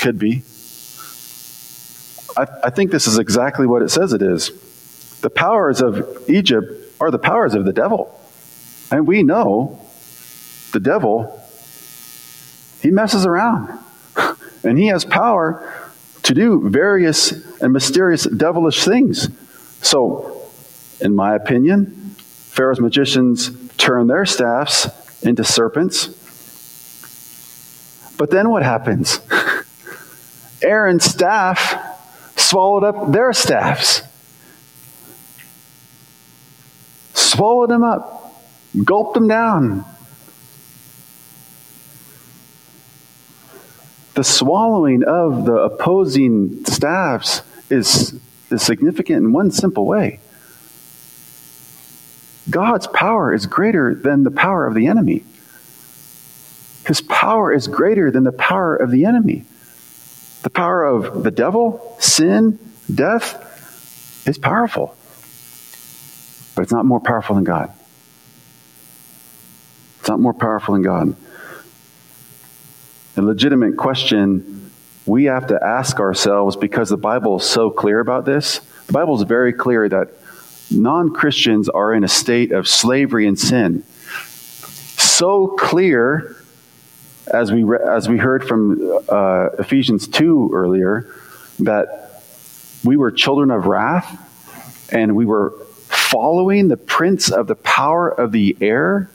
Could 0.00 0.18
be. 0.18 0.42
I, 2.36 2.46
I 2.64 2.70
think 2.70 2.90
this 2.90 3.06
is 3.06 3.18
exactly 3.18 3.66
what 3.66 3.82
it 3.82 3.90
says 3.90 4.12
it 4.12 4.22
is. 4.22 4.50
The 5.20 5.30
powers 5.30 5.80
of 5.80 6.28
Egypt 6.28 6.72
are 7.00 7.10
the 7.10 7.18
powers 7.18 7.54
of 7.54 7.64
the 7.64 7.72
devil. 7.72 8.14
And 8.90 9.06
we 9.06 9.22
know 9.22 9.80
the 10.72 10.80
devil, 10.80 11.40
he 12.80 12.90
messes 12.90 13.24
around. 13.26 13.78
And 14.64 14.78
he 14.78 14.86
has 14.86 15.04
power 15.04 15.90
to 16.24 16.34
do 16.34 16.68
various 16.68 17.32
and 17.60 17.72
mysterious 17.72 18.24
devilish 18.24 18.84
things. 18.84 19.28
So, 19.82 20.42
in 21.00 21.14
my 21.14 21.34
opinion, 21.34 22.14
Pharaoh's 22.18 22.80
magicians 22.80 23.50
turn 23.76 24.08
their 24.08 24.26
staffs 24.26 24.88
into 25.22 25.44
serpents. 25.44 26.08
But 28.18 28.30
then 28.30 28.50
what 28.50 28.62
happens? 28.62 29.20
Aaron's 30.62 31.04
staff 31.04 31.96
swallowed 32.36 32.84
up 32.84 33.12
their 33.12 33.32
staffs. 33.32 34.02
Swallowed 37.14 37.70
them 37.70 37.84
up, 37.84 38.42
gulped 38.84 39.14
them 39.14 39.28
down. 39.28 39.84
The 44.18 44.24
swallowing 44.24 45.04
of 45.04 45.44
the 45.44 45.54
opposing 45.54 46.64
staffs 46.64 47.42
is, 47.70 48.18
is 48.50 48.62
significant 48.62 49.18
in 49.18 49.32
one 49.32 49.52
simple 49.52 49.86
way. 49.86 50.18
God's 52.50 52.88
power 52.88 53.32
is 53.32 53.46
greater 53.46 53.94
than 53.94 54.24
the 54.24 54.32
power 54.32 54.66
of 54.66 54.74
the 54.74 54.88
enemy. 54.88 55.22
His 56.84 57.00
power 57.00 57.52
is 57.52 57.68
greater 57.68 58.10
than 58.10 58.24
the 58.24 58.32
power 58.32 58.74
of 58.74 58.90
the 58.90 59.04
enemy. 59.04 59.44
The 60.42 60.50
power 60.50 60.84
of 60.84 61.22
the 61.22 61.30
devil, 61.30 61.96
sin, 62.00 62.58
death 62.92 64.26
is 64.26 64.36
powerful. 64.36 64.96
But 66.56 66.62
it's 66.62 66.72
not 66.72 66.86
more 66.86 66.98
powerful 66.98 67.36
than 67.36 67.44
God. 67.44 67.72
It's 70.00 70.08
not 70.08 70.18
more 70.18 70.34
powerful 70.34 70.74
than 70.74 70.82
God. 70.82 71.14
A 73.18 73.22
legitimate 73.22 73.76
question 73.76 74.70
we 75.04 75.24
have 75.24 75.48
to 75.48 75.58
ask 75.60 75.98
ourselves 75.98 76.54
because 76.54 76.88
the 76.88 76.96
Bible 76.96 77.38
is 77.38 77.44
so 77.44 77.68
clear 77.68 77.98
about 77.98 78.24
this. 78.24 78.60
The 78.86 78.92
Bible 78.92 79.16
is 79.16 79.22
very 79.22 79.52
clear 79.52 79.88
that 79.88 80.10
non 80.70 81.12
Christians 81.12 81.68
are 81.68 81.92
in 81.92 82.04
a 82.04 82.08
state 82.08 82.52
of 82.52 82.68
slavery 82.68 83.26
and 83.26 83.36
sin. 83.36 83.82
So 84.96 85.48
clear, 85.48 86.36
as 87.26 87.50
we, 87.50 87.64
re- 87.64 87.80
as 87.84 88.08
we 88.08 88.18
heard 88.18 88.46
from 88.46 89.00
uh, 89.08 89.48
Ephesians 89.58 90.06
2 90.06 90.50
earlier, 90.54 91.12
that 91.58 92.22
we 92.84 92.96
were 92.96 93.10
children 93.10 93.50
of 93.50 93.66
wrath 93.66 94.92
and 94.92 95.16
we 95.16 95.26
were 95.26 95.50
following 95.88 96.68
the 96.68 96.76
prince 96.76 97.32
of 97.32 97.48
the 97.48 97.56
power 97.56 98.08
of 98.08 98.30
the 98.30 98.56
air. 98.60 99.10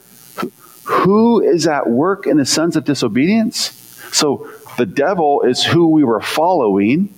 Who 0.84 1.40
is 1.40 1.66
at 1.66 1.88
work 1.88 2.26
in 2.26 2.36
the 2.36 2.44
sons 2.44 2.76
of 2.76 2.84
disobedience? 2.84 3.80
So 4.12 4.50
the 4.76 4.86
devil 4.86 5.42
is 5.42 5.64
who 5.64 5.88
we 5.88 6.04
were 6.04 6.20
following. 6.20 7.14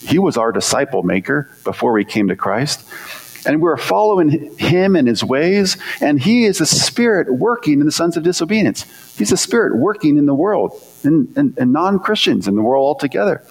He 0.00 0.18
was 0.18 0.36
our 0.36 0.52
disciple 0.52 1.02
maker 1.02 1.50
before 1.64 1.92
we 1.92 2.04
came 2.04 2.28
to 2.28 2.36
Christ 2.36 2.84
and 3.46 3.62
we're 3.62 3.76
following 3.76 4.56
him 4.58 4.96
and 4.96 5.08
his 5.08 5.24
ways, 5.24 5.76
and 6.00 6.20
he 6.20 6.44
is 6.44 6.60
a 6.60 6.66
spirit 6.66 7.32
working 7.32 7.80
in 7.80 7.86
the 7.86 7.92
sons 7.92 8.16
of 8.16 8.22
disobedience. 8.22 8.84
He's 9.16 9.32
a 9.32 9.36
spirit 9.36 9.76
working 9.76 10.16
in 10.18 10.26
the 10.26 10.34
world, 10.34 10.80
and, 11.02 11.32
and, 11.36 11.56
and 11.58 11.72
non 11.72 11.98
Christians 11.98 12.48
in 12.48 12.56
the 12.56 12.62
world 12.62 12.84
altogether. 12.84 13.42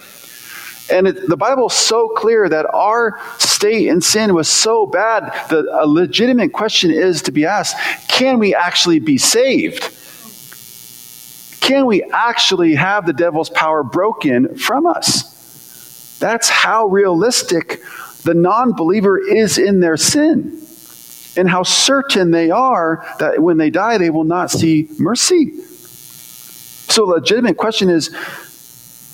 And 0.90 1.06
it, 1.08 1.28
the 1.28 1.36
Bible 1.36 1.66
is 1.66 1.74
so 1.74 2.08
clear 2.08 2.48
that 2.48 2.66
our 2.72 3.20
state 3.38 3.88
in 3.88 4.00
sin 4.00 4.34
was 4.34 4.48
so 4.48 4.86
bad 4.86 5.24
that 5.50 5.66
a 5.80 5.86
legitimate 5.86 6.52
question 6.52 6.90
is 6.90 7.22
to 7.22 7.32
be 7.32 7.44
asked 7.44 7.76
can 8.08 8.38
we 8.38 8.54
actually 8.54 9.00
be 9.00 9.18
saved? 9.18 9.94
Can 11.68 11.84
we 11.84 12.02
actually 12.02 12.76
have 12.76 13.04
the 13.04 13.12
devil's 13.12 13.50
power 13.50 13.82
broken 13.82 14.56
from 14.56 14.86
us? 14.86 16.16
That's 16.18 16.48
how 16.48 16.86
realistic 16.86 17.82
the 18.24 18.32
non 18.32 18.72
believer 18.72 19.18
is 19.18 19.58
in 19.58 19.80
their 19.80 19.98
sin 19.98 20.62
and 21.36 21.46
how 21.46 21.64
certain 21.64 22.30
they 22.30 22.50
are 22.50 23.06
that 23.18 23.42
when 23.42 23.58
they 23.58 23.68
die, 23.68 23.98
they 23.98 24.08
will 24.08 24.24
not 24.24 24.50
see 24.50 24.88
mercy. 24.98 25.60
So, 25.60 27.04
the 27.04 27.12
legitimate 27.16 27.58
question 27.58 27.90
is 27.90 28.14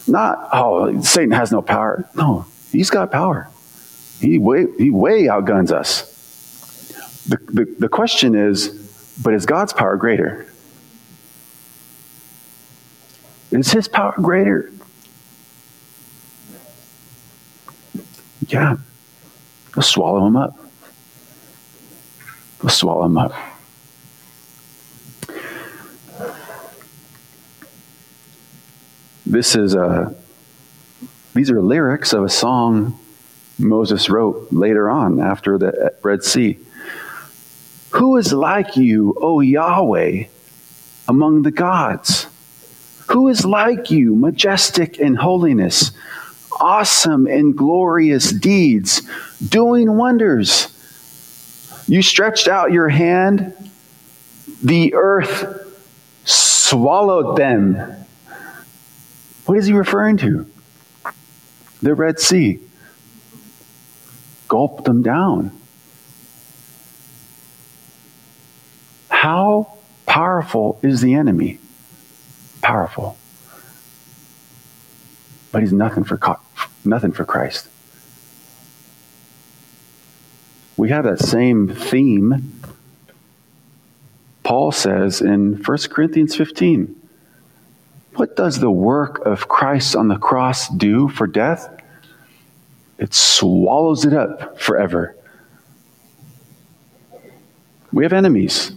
not, 0.06 0.48
oh, 0.52 1.02
Satan 1.02 1.32
has 1.32 1.50
no 1.50 1.60
power. 1.60 2.08
No, 2.14 2.46
he's 2.70 2.88
got 2.88 3.10
power. 3.10 3.50
He 4.20 4.38
way, 4.38 4.66
he 4.78 4.92
way 4.92 5.28
outguns 5.28 5.72
us. 5.72 6.02
The, 7.26 7.36
the, 7.52 7.76
the 7.80 7.88
question 7.88 8.36
is, 8.36 8.68
but 9.20 9.34
is 9.34 9.44
God's 9.44 9.72
power 9.72 9.96
greater? 9.96 10.46
Is 13.54 13.70
his 13.70 13.86
power 13.86 14.12
greater? 14.16 14.68
Yeah. 18.48 18.78
Let's 19.76 19.88
swallow 19.88 20.26
him 20.26 20.36
up. 20.36 20.58
Let's 22.64 22.76
swallow 22.76 23.04
him 23.04 23.16
up. 23.16 23.32
This 29.24 29.54
is 29.54 29.74
a, 29.74 30.14
these 31.34 31.48
are 31.48 31.62
lyrics 31.62 32.12
of 32.12 32.24
a 32.24 32.28
song 32.28 32.98
Moses 33.56 34.10
wrote 34.10 34.48
later 34.50 34.90
on 34.90 35.20
after 35.20 35.58
the 35.58 35.94
Red 36.02 36.24
Sea. 36.24 36.58
Who 37.90 38.16
is 38.16 38.32
like 38.32 38.76
you, 38.76 39.14
O 39.20 39.38
Yahweh, 39.38 40.24
among 41.06 41.42
the 41.42 41.52
gods? 41.52 42.26
Who 43.08 43.28
is 43.28 43.44
like 43.44 43.90
you, 43.90 44.14
majestic 44.14 44.98
in 44.98 45.14
holiness, 45.14 45.92
awesome 46.60 47.26
in 47.26 47.52
glorious 47.52 48.30
deeds, 48.30 49.02
doing 49.46 49.96
wonders? 49.96 50.70
You 51.86 52.02
stretched 52.02 52.48
out 52.48 52.72
your 52.72 52.88
hand, 52.88 53.54
the 54.62 54.94
earth 54.94 55.60
swallowed 56.24 57.36
them. 57.36 57.76
What 59.46 59.58
is 59.58 59.66
he 59.66 59.74
referring 59.74 60.16
to? 60.18 60.50
The 61.82 61.94
Red 61.94 62.18
Sea 62.18 62.60
gulped 64.48 64.84
them 64.84 65.02
down. 65.02 65.52
How 69.10 69.74
powerful 70.06 70.78
is 70.82 71.00
the 71.00 71.14
enemy? 71.14 71.58
Powerful. 72.64 73.18
But 75.52 75.60
he's 75.60 75.72
nothing 75.74 76.02
for, 76.02 76.18
nothing 76.82 77.12
for 77.12 77.26
Christ. 77.26 77.68
We 80.78 80.88
have 80.88 81.04
that 81.04 81.18
same 81.18 81.68
theme. 81.68 82.62
Paul 84.44 84.72
says 84.72 85.20
in 85.20 85.62
1 85.62 85.78
Corinthians 85.90 86.36
15 86.36 86.96
What 88.14 88.34
does 88.34 88.60
the 88.60 88.70
work 88.70 89.18
of 89.26 89.46
Christ 89.46 89.94
on 89.94 90.08
the 90.08 90.16
cross 90.16 90.70
do 90.70 91.10
for 91.10 91.26
death? 91.26 91.68
It 92.96 93.12
swallows 93.12 94.06
it 94.06 94.14
up 94.14 94.58
forever. 94.58 95.14
We 97.92 98.04
have 98.04 98.14
enemies 98.14 98.72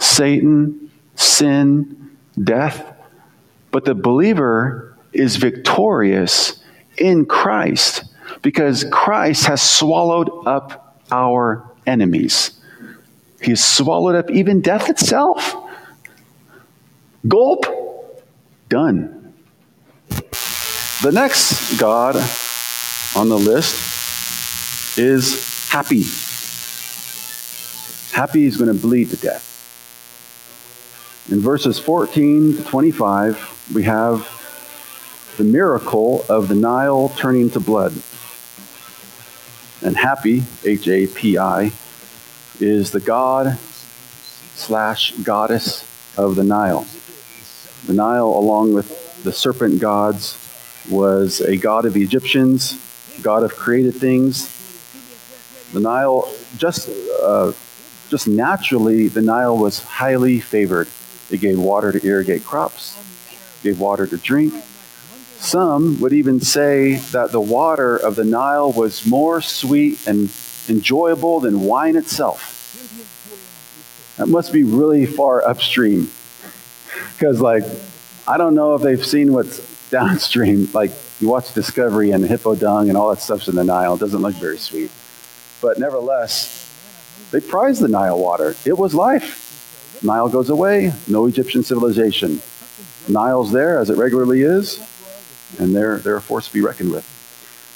Satan, 0.00 0.90
sin, 1.14 2.16
death. 2.42 2.90
But 3.74 3.84
the 3.84 3.94
believer 3.96 4.96
is 5.12 5.34
victorious 5.34 6.62
in 6.96 7.26
Christ 7.26 8.04
because 8.40 8.84
Christ 8.84 9.46
has 9.46 9.60
swallowed 9.60 10.30
up 10.46 11.02
our 11.10 11.68
enemies. 11.84 12.52
He 13.42 13.50
has 13.50 13.64
swallowed 13.64 14.14
up 14.14 14.30
even 14.30 14.60
death 14.60 14.88
itself. 14.88 15.56
Gulp, 17.26 17.66
done. 18.68 19.34
The 21.02 21.10
next 21.12 21.76
God 21.76 22.14
on 23.16 23.28
the 23.28 23.36
list 23.36 24.96
is 24.96 25.34
Hapi. 25.70 26.04
Hapi 28.12 28.44
is 28.44 28.56
going 28.56 28.72
to 28.72 28.80
bleed 28.80 29.10
to 29.10 29.16
death. 29.16 29.50
In 31.32 31.40
verses 31.40 31.80
14 31.80 32.58
to 32.58 32.62
25, 32.62 33.53
we 33.72 33.84
have 33.84 34.28
the 35.36 35.44
miracle 35.44 36.24
of 36.28 36.48
the 36.48 36.54
Nile 36.54 37.08
turning 37.16 37.50
to 37.50 37.60
blood. 37.60 37.92
And 39.82 39.96
Hapi, 39.96 40.42
H 40.66 40.88
A 40.88 41.06
P 41.06 41.38
I, 41.38 41.72
is 42.60 42.90
the 42.90 43.00
god 43.00 43.58
slash 44.54 45.12
goddess 45.16 45.84
of 46.16 46.36
the 46.36 46.44
Nile. 46.44 46.86
The 47.86 47.94
Nile, 47.94 48.26
along 48.28 48.74
with 48.74 49.22
the 49.24 49.32
serpent 49.32 49.80
gods, 49.80 50.38
was 50.90 51.40
a 51.40 51.56
god 51.56 51.84
of 51.84 51.94
the 51.94 52.02
Egyptians, 52.02 52.78
God 53.22 53.42
of 53.42 53.56
created 53.56 53.94
things. 53.94 54.50
The 55.72 55.80
Nile, 55.80 56.32
just, 56.56 56.88
uh, 57.22 57.52
just 58.08 58.28
naturally, 58.28 59.08
the 59.08 59.22
Nile 59.22 59.56
was 59.56 59.82
highly 59.82 60.40
favored. 60.40 60.88
It 61.30 61.40
gave 61.40 61.58
water 61.58 61.90
to 61.92 62.06
irrigate 62.06 62.44
crops, 62.44 62.96
gave 63.64 63.80
water 63.80 64.06
to 64.06 64.16
drink. 64.16 64.54
Some 65.38 66.00
would 66.00 66.12
even 66.12 66.40
say 66.40 66.96
that 67.12 67.32
the 67.32 67.40
water 67.40 67.96
of 67.96 68.14
the 68.14 68.24
Nile 68.24 68.70
was 68.70 69.04
more 69.04 69.40
sweet 69.40 70.06
and 70.06 70.30
enjoyable 70.68 71.40
than 71.40 71.62
wine 71.62 71.96
itself. 71.96 72.52
That 74.16 74.26
must 74.26 74.52
be 74.52 74.62
really 74.62 75.06
far 75.06 75.44
upstream. 75.46 76.10
Because, 77.14 77.40
like, 77.40 77.64
I 78.28 78.38
don't 78.38 78.54
know 78.54 78.74
if 78.74 78.82
they've 78.82 79.04
seen 79.04 79.32
what's 79.32 79.60
downstream. 79.90 80.68
Like, 80.72 80.92
you 81.20 81.28
watch 81.28 81.52
Discovery 81.54 82.10
and 82.10 82.24
hippo 82.24 82.54
dung 82.54 82.88
and 82.88 82.96
all 82.96 83.10
that 83.10 83.20
stuff's 83.20 83.48
in 83.48 83.56
the 83.56 83.64
Nile. 83.64 83.94
It 83.94 84.00
doesn't 84.00 84.22
look 84.22 84.34
very 84.34 84.58
sweet. 84.58 84.90
But 85.60 85.78
nevertheless, 85.78 86.60
they 87.30 87.40
prized 87.40 87.80
the 87.80 87.88
Nile 87.88 88.18
water. 88.18 88.54
It 88.64 88.78
was 88.78 88.94
life. 88.94 89.42
Nile 90.02 90.28
goes 90.28 90.50
away, 90.50 90.92
no 91.08 91.26
Egyptian 91.26 91.62
civilization. 91.62 92.40
Nile's 93.08 93.52
there 93.52 93.78
as 93.78 93.90
it 93.90 93.96
regularly 93.96 94.42
is, 94.42 94.78
and 95.58 95.74
they're, 95.74 95.98
they're 95.98 96.16
a 96.16 96.22
force 96.22 96.48
to 96.48 96.54
be 96.54 96.60
reckoned 96.60 96.92
with. 96.92 97.10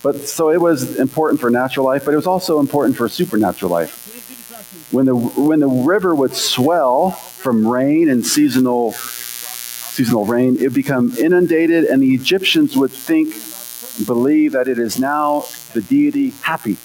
But 0.02 0.16
so 0.28 0.50
it 0.50 0.60
was 0.60 0.98
important 0.98 1.40
for 1.40 1.50
natural 1.50 1.84
life, 1.84 2.04
but 2.04 2.14
it 2.14 2.16
was 2.16 2.26
also 2.26 2.60
important 2.60 2.96
for 2.96 3.08
supernatural 3.08 3.70
life. 3.70 4.06
When 4.92 5.06
the, 5.06 5.14
when 5.14 5.60
the 5.60 5.68
river 5.68 6.14
would 6.14 6.34
swell 6.34 7.10
from 7.10 7.66
rain 7.66 8.08
and 8.08 8.24
seasonal 8.24 8.92
seasonal 8.92 10.24
rain, 10.24 10.56
it 10.56 10.62
would 10.62 10.74
become 10.74 11.12
inundated, 11.18 11.84
and 11.84 12.00
the 12.00 12.14
Egyptians 12.14 12.76
would 12.76 12.92
think, 12.92 13.34
believe 14.06 14.52
that 14.52 14.68
it 14.68 14.78
is 14.78 14.98
now 15.00 15.44
the 15.72 15.80
deity 15.80 16.30
Hapi. 16.30 16.76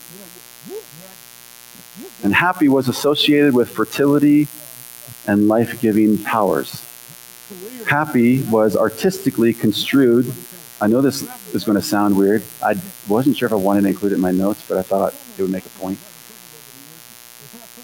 And 2.23 2.34
Hapi 2.34 2.67
was 2.67 2.88
associated 2.88 3.53
with 3.53 3.69
fertility 3.69 4.47
and 5.27 5.47
life 5.47 5.79
giving 5.79 6.17
powers. 6.17 6.84
Hapi 7.86 8.50
was 8.50 8.76
artistically 8.76 9.54
construed. 9.54 10.32
I 10.82 10.88
know 10.88 11.02
this 11.02 11.22
is 11.54 11.63
going 11.63 11.78
to 11.78 11.82
sound 11.82 12.18
weird. 12.18 12.44
I 12.63 12.76
wasn't 13.08 13.38
sure 13.38 13.46
if 13.46 13.54
I 13.54 13.58
wanted 13.58 13.82
to 13.82 13.89
include 13.89 14.12
it 14.12 14.16
in 14.16 14.22
my 14.22 14.32
notes, 14.32 14.66
but 14.68 14.78
I 14.78 14.82
thought 14.82 15.13
it 15.38 15.42
would 15.42 15.52
make 15.52 15.66
a 15.66 15.70
point. 15.70 16.00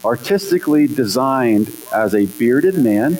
Artistically 0.03 0.88
designed 0.88 1.71
as 1.93 2.15
a 2.15 2.25
bearded 2.25 2.77
man 2.77 3.19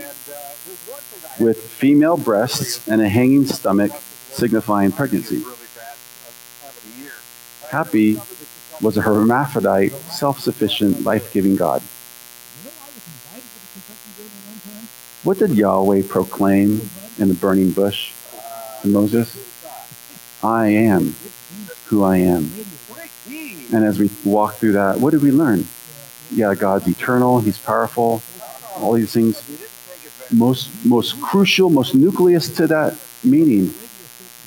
with 1.40 1.62
female 1.62 2.18
breasts 2.18 2.88
and 2.88 3.02
a 3.02 3.10
hanging 3.10 3.46
stomach 3.46 3.92
signifying 3.92 4.92
pregnancy. 4.92 5.44
Hapi 7.70 8.18
was 8.82 8.98
a 8.98 9.02
hermaphrodite, 9.02 9.92
self 9.92 10.40
sufficient, 10.40 11.04
life 11.04 11.34
giving 11.34 11.56
God. 11.56 11.82
What 15.30 15.38
did 15.38 15.52
Yahweh 15.52 16.02
proclaim 16.10 16.90
in 17.20 17.28
the 17.28 17.36
burning 17.36 17.70
bush 17.70 18.14
to 18.82 18.88
Moses? 18.88 19.38
I 20.44 20.70
am 20.70 21.14
who 21.86 22.04
I 22.04 22.18
am. 22.18 22.52
And 23.72 23.86
as 23.86 24.00
we 24.00 24.10
walk 24.26 24.56
through 24.56 24.72
that, 24.72 25.00
what 25.00 25.12
did 25.12 25.22
we 25.22 25.30
learn? 25.30 25.68
Yeah, 26.32 26.56
God's 26.56 26.88
eternal, 26.88 27.42
He's 27.42 27.60
powerful, 27.60 28.24
all 28.78 28.94
these 28.94 29.14
things 29.14 29.44
most, 30.32 30.72
most 30.84 31.22
crucial, 31.22 31.70
most 31.70 31.94
nucleus 31.94 32.50
to 32.56 32.66
that 32.66 32.98
meaning, 33.24 33.72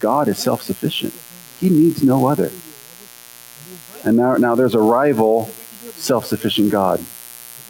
God 0.00 0.26
is 0.26 0.36
self 0.36 0.62
sufficient. 0.62 1.14
He 1.60 1.70
needs 1.70 2.02
no 2.02 2.26
other. 2.26 2.50
And 4.04 4.16
now, 4.16 4.34
now 4.34 4.56
there's 4.56 4.74
a 4.74 4.80
rival 4.80 5.44
self 5.94 6.26
sufficient 6.26 6.72
God, 6.72 6.98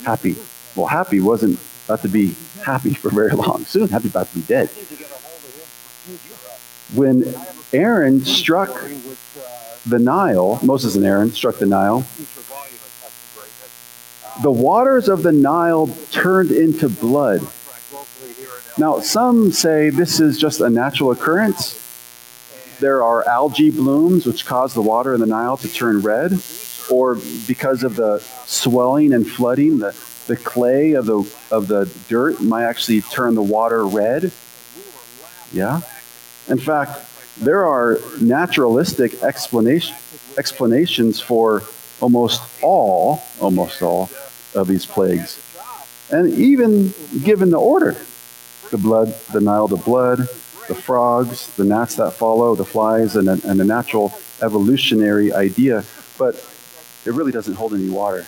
Hapi. 0.05 0.35
Well, 0.75 0.89
Hapi 0.89 1.21
wasn't 1.21 1.61
about 1.93 2.03
to 2.03 2.09
be 2.09 2.35
happy 2.65 2.95
for 2.95 3.11
very 3.11 3.33
long. 3.33 3.65
Soon, 3.65 3.89
Hapi 3.89 4.09
about 4.09 4.29
to 4.29 4.35
be 4.35 4.43
dead. 4.43 4.69
When 6.95 7.35
Aaron 7.73 8.25
struck 8.25 8.71
the 9.87 9.99
Nile, 9.99 10.59
Moses 10.63 10.97
and 10.97 11.05
Aaron 11.05 11.31
struck 11.33 11.57
the 11.57 11.67
Nile, 11.67 12.05
the 14.43 14.51
waters 14.51 15.09
of 15.09 15.23
the 15.23 15.33
Nile 15.33 15.89
turned 16.11 16.51
into 16.51 16.89
blood 16.89 17.47
now, 18.79 19.01
some 19.01 19.53
say 19.53 19.91
this 19.91 20.19
is 20.19 20.39
just 20.39 20.61
a 20.61 20.71
natural 20.71 21.11
occurrence. 21.11 21.79
There 22.81 23.03
are 23.03 23.27
algae 23.29 23.71
blooms 23.71 24.25
which 24.25 24.47
cause 24.47 24.73
the 24.73 24.81
water 24.81 25.13
in 25.13 25.21
the 25.21 25.27
Nile 25.27 25.59
to 25.59 25.69
turn 25.69 26.01
red, 26.01 26.33
or 26.91 27.17
because 27.47 27.83
of 27.83 27.97
the 27.97 28.21
swelling 28.47 29.13
and 29.13 29.29
flooding, 29.29 29.79
the, 29.79 29.95
the 30.27 30.37
clay 30.37 30.93
of 30.93 31.07
the, 31.07 31.19
of 31.51 31.69
the 31.69 31.93
dirt 32.09 32.41
might 32.41 32.65
actually 32.65 33.01
turn 33.01 33.35
the 33.35 33.43
water 33.43 33.85
red. 33.87 34.33
Yeah? 35.53 35.81
In 36.49 36.59
fact, 36.59 37.09
there 37.39 37.67
are 37.67 37.99
naturalistic 38.21 39.23
explanation, 39.23 39.97
explanations 40.39 41.21
for 41.21 41.63
almost 42.01 42.43
all, 42.63 43.23
almost 43.41 43.83
all 43.83 44.11
of 44.55 44.69
these 44.69 44.87
plagues. 44.87 45.41
And 46.11 46.33
even 46.35 46.93
given 47.23 47.51
the 47.51 47.61
order 47.61 47.97
the 48.71 48.79
blood, 48.79 49.15
the 49.33 49.41
Nile, 49.41 49.69
the 49.69 49.77
blood, 49.77 50.19
the 50.67 50.75
frogs, 50.75 51.55
the 51.57 51.65
gnats 51.65 51.97
that 51.97 52.13
follow, 52.13 52.55
the 52.55 52.65
flies, 52.65 53.17
and, 53.17 53.29
and 53.29 53.61
the 53.61 53.65
natural 53.65 54.13
evolutionary 54.41 55.33
idea. 55.33 55.85
But 56.19 56.37
it 57.05 57.13
really 57.13 57.33
doesn't 57.33 57.55
hold 57.55 57.75
any 57.75 57.91
water. 57.91 58.27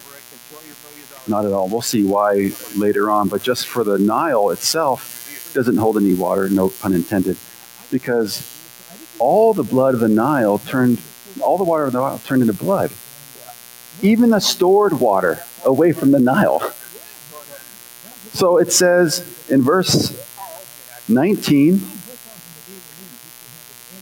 Not 1.27 1.45
at 1.45 1.53
all. 1.53 1.69
We'll 1.69 1.83
see 1.83 2.05
why 2.05 2.51
later 2.77 3.11
on. 3.11 3.29
But 3.29 3.43
just 3.43 3.67
for 3.67 3.85
the 3.85 3.99
Nile 3.99 4.51
itself, 4.51 5.51
it 5.51 5.55
doesn't 5.55 5.77
hold 5.77 5.97
any 5.97 6.15
water, 6.15 6.49
no 6.49 6.69
pun 6.69 6.93
intended. 6.93 7.37
Because 7.91 8.51
all 9.19 9.55
the 9.55 9.63
blood 9.63 9.95
of 9.95 10.01
the 10.01 10.09
Nile 10.09 10.59
turned, 10.59 11.01
all 11.41 11.57
the 11.57 11.65
water 11.65 11.85
of 11.85 11.93
the 11.93 12.01
Nile 12.01 12.19
turned 12.19 12.43
into 12.43 12.55
blood. 12.55 12.91
Even 14.03 14.31
the 14.31 14.41
stored 14.41 15.01
water 15.01 15.41
away 15.65 15.93
from 15.93 16.11
the 16.11 16.19
Nile. 16.19 16.73
So 18.33 18.59
it 18.59 18.73
says 18.73 19.47
in 19.49 19.63
verse 19.63 20.13
19 21.09 21.81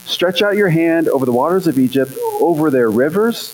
Stretch 0.05 0.41
out 0.41 0.55
your 0.55 0.69
hand 0.69 1.07
over 1.07 1.25
the 1.25 1.31
waters 1.31 1.65
of 1.65 1.79
Egypt, 1.79 2.13
over 2.41 2.69
their 2.69 2.89
rivers, 2.89 3.53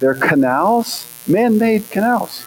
their 0.00 0.14
canals, 0.14 1.06
man 1.28 1.58
made 1.58 1.90
canals, 1.90 2.44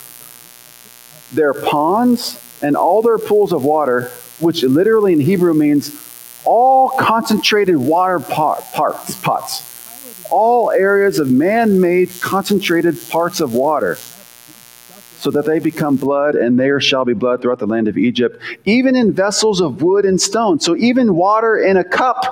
their 1.34 1.54
ponds, 1.54 2.44
and 2.62 2.76
all 2.76 3.02
their 3.02 3.18
pools 3.18 3.52
of 3.52 3.64
water, 3.64 4.12
which 4.40 4.64
literally 4.64 5.14
in 5.14 5.20
Hebrew 5.20 5.54
means 5.54 5.92
all 6.46 6.90
concentrated 6.90 7.76
water 7.76 8.20
parts, 8.20 9.16
pots, 9.22 10.26
all 10.30 10.72
areas 10.72 11.20
of 11.20 11.30
man 11.30 11.82
made 11.82 12.10
concentrated 12.22 12.98
parts 13.10 13.42
of 13.42 13.54
water, 13.54 13.98
so 15.20 15.32
that 15.32 15.46
they 15.46 15.60
become 15.60 15.96
blood, 15.98 16.36
and 16.36 16.60
there 16.60 16.80
shall 16.80 17.04
be 17.04 17.14
blood 17.14 17.42
throughout 17.42 17.60
the 17.60 17.68
land 17.68 17.88
of 17.88 17.98
Egypt, 17.98 18.40
even 18.66 18.96
in 18.96 19.12
vessels 19.12 19.60
of 19.60 19.82
wood 19.82 20.06
and 20.06 20.22
stone. 20.22 20.60
So 20.60 20.76
even 20.78 21.16
water 21.16 21.58
in 21.58 21.76
a 21.76 21.84
cup, 21.84 22.24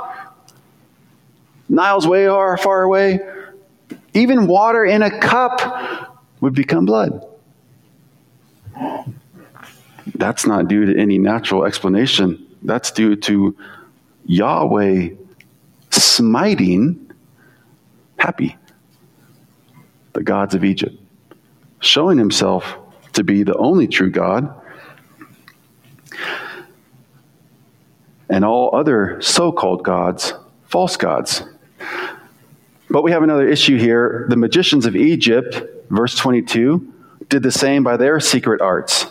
Nile's 1.67 2.07
way 2.07 2.27
far, 2.27 2.57
far 2.57 2.83
away, 2.83 3.19
even 4.13 4.47
water 4.47 4.85
in 4.85 5.01
a 5.01 5.19
cup 5.19 6.23
would 6.39 6.53
become 6.53 6.85
blood. 6.85 7.25
That's 10.15 10.45
not 10.45 10.67
due 10.67 10.85
to 10.85 10.99
any 10.99 11.17
natural 11.17 11.65
explanation. 11.65 12.45
That's 12.61 12.91
due 12.91 13.15
to 13.15 13.55
Yahweh 14.25 15.09
smiting 15.91 17.11
Hapi 18.19 18.55
the 20.15 20.23
gods 20.23 20.55
of 20.55 20.63
Egypt, 20.63 20.95
showing 21.81 22.17
himself 22.17 22.77
to 23.13 23.23
be 23.23 23.43
the 23.43 23.55
only 23.55 23.85
true 23.85 24.09
God. 24.09 24.61
And 28.29 28.45
all 28.45 28.73
other 28.73 29.21
so 29.21 29.51
called 29.51 29.83
gods, 29.83 30.33
false 30.63 30.95
gods. 30.95 31.43
But 32.89 33.03
we 33.03 33.11
have 33.11 33.23
another 33.23 33.47
issue 33.47 33.77
here. 33.77 34.25
The 34.29 34.37
magicians 34.37 34.85
of 34.85 34.95
Egypt, 34.95 35.61
verse 35.89 36.15
22, 36.15 36.93
did 37.29 37.43
the 37.43 37.51
same 37.51 37.83
by 37.83 37.97
their 37.97 38.19
secret 38.19 38.61
arts. 38.61 39.05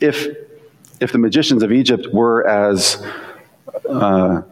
If, 0.00 0.26
if 1.00 1.12
the 1.12 1.18
magicians 1.18 1.62
of 1.62 1.72
Egypt 1.72 2.06
were 2.12 2.46
as 2.46 3.04
uh, 3.88 4.42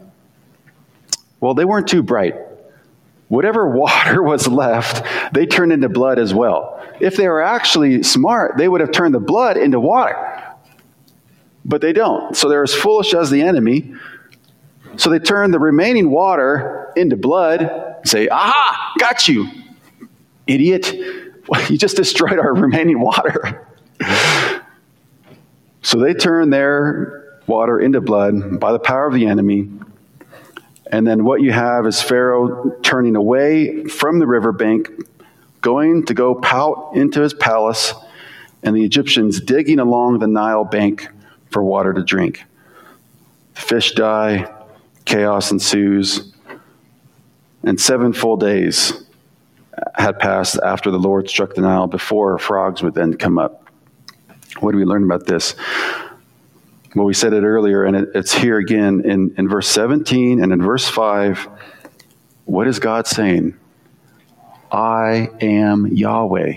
well, 1.41 1.55
they 1.55 1.65
weren't 1.65 1.89
too 1.89 2.03
bright. 2.03 2.35
Whatever 3.29 3.69
water 3.77 4.23
was 4.23 4.49
left, 4.49 5.07
they 5.33 5.47
turned 5.47 5.73
into 5.73 5.89
blood 5.89 6.19
as 6.19 6.33
well. 6.35 6.83
If 7.01 7.17
they 7.17 7.29
were 7.29 7.43
actually 7.43 8.03
smart, 8.03 8.57
they 8.57 8.69
would 8.69 8.81
have 8.81 8.93
turned 8.93 9.15
the 9.15 9.21
blood 9.21 9.57
into 9.57 9.79
water. 9.79 10.43
But 11.65 11.81
they 11.81 11.93
don't. 11.93 12.37
So 12.37 12.49
they're 12.49 12.63
as 12.63 12.75
foolish 12.75 13.13
as 13.13 13.31
the 13.31 13.43
enemy. 13.43 13.95
So 14.97 15.11
they 15.11 15.19
turn 15.19 15.51
the 15.51 15.59
remaining 15.59 16.11
water 16.11 16.93
into 16.97 17.17
blood, 17.17 17.97
say, 18.05 18.29
Aha, 18.29 18.95
got 18.99 19.29
you, 19.29 19.47
idiot. 20.47 20.95
You 21.71 21.79
just 21.79 21.97
destroyed 21.97 22.39
our 22.39 22.55
remaining 22.55 23.01
water. 23.01 23.67
so 25.83 25.99
they 25.99 26.15
turn 26.15 26.51
their 26.51 27.41
water 27.47 27.81
into 27.81 28.01
blood 28.01 28.61
by 28.61 28.73
the 28.73 28.79
power 28.79 29.07
of 29.07 29.15
the 29.15 29.27
enemy. 29.27 29.71
And 30.91 31.07
then 31.07 31.25
what 31.25 31.41
you 31.41 31.53
have 31.53 31.87
is 31.87 32.01
Pharaoh 32.01 32.71
turning 32.83 33.17
away 33.17 33.85
from 33.85 34.19
the 34.19 34.27
riverbank, 34.27 34.89
going 35.61 36.07
to 36.07 36.15
go 36.15 36.35
pout 36.35 36.93
into 36.95 37.21
his 37.21 37.35
palace, 37.35 37.93
and 38.63 38.77
the 38.77 38.85
Egyptians 38.85 39.41
digging 39.41 39.79
along 39.79 40.19
the 40.19 40.27
Nile 40.29 40.65
bank 40.65 41.09
for 41.51 41.63
water 41.63 41.93
to 41.93 42.03
drink. 42.03 42.45
fish 43.55 43.93
die, 43.93 44.53
chaos 45.07 45.51
ensues, 45.51 46.33
and 47.65 47.81
seven 47.81 48.13
full 48.13 48.37
days 48.37 49.06
had 49.95 50.19
passed 50.19 50.59
after 50.63 50.91
the 50.91 50.99
Lord 50.99 51.29
struck 51.29 51.55
the 51.55 51.61
Nile 51.61 51.87
before 51.87 52.39
frogs 52.39 52.83
would 52.83 52.95
then 52.95 53.15
come 53.15 53.39
up. 53.39 53.69
What 54.61 54.73
do 54.73 54.79
we 54.79 54.85
learn 54.85 55.05
about 55.05 55.27
this? 55.27 55.55
Well, 56.95 57.05
we 57.05 57.15
said 57.15 57.33
it 57.35 57.43
earlier, 57.43 57.85
and 57.85 57.95
it, 57.95 58.09
it's 58.15 58.33
here 58.33 58.57
again 58.57 59.03
in, 59.05 59.35
in 59.37 59.49
verse 59.49 59.69
17 59.69 60.43
and 60.43 60.53
in 60.53 60.63
verse 60.63 60.89
5. 60.89 61.49
What 62.47 62.67
is 62.67 62.79
God 62.79 63.07
saying? 63.07 63.57
I 64.73 65.31
am 65.41 65.87
Yahweh. 65.89 66.55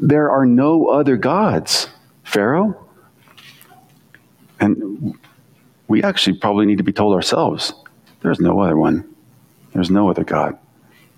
There 0.00 0.30
are 0.30 0.44
no 0.44 0.88
other 0.88 1.16
gods, 1.16 1.88
Pharaoh. 2.24 2.86
And 4.60 5.18
we 5.88 6.02
actually 6.02 6.38
probably 6.38 6.66
need 6.66 6.78
to 6.78 6.84
be 6.84 6.92
told 6.92 7.14
ourselves 7.14 7.72
there's 8.20 8.40
no 8.40 8.60
other 8.60 8.76
one. 8.76 9.14
There's 9.72 9.90
no 9.90 10.10
other 10.10 10.24
God 10.24 10.58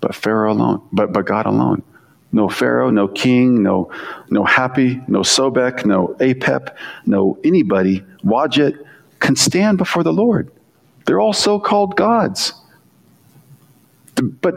but 0.01 0.15
Pharaoh 0.15 0.51
alone, 0.51 0.81
but, 0.91 1.11
but 1.11 1.25
God 1.25 1.45
alone. 1.45 1.83
No 2.31 2.49
Pharaoh, 2.49 2.89
no 2.89 3.07
king, 3.07 3.63
no, 3.63 3.91
no 4.29 4.43
Hapi, 4.43 5.07
no 5.07 5.21
Sobek, 5.21 5.85
no 5.85 6.15
Apep, 6.19 6.75
no 7.05 7.37
anybody, 7.43 8.03
Wadjet, 8.23 8.77
can 9.19 9.35
stand 9.35 9.77
before 9.77 10.03
the 10.03 10.13
Lord. 10.13 10.51
They're 11.05 11.19
all 11.19 11.33
so 11.33 11.59
called 11.59 11.95
gods. 11.95 12.53
But, 14.15 14.55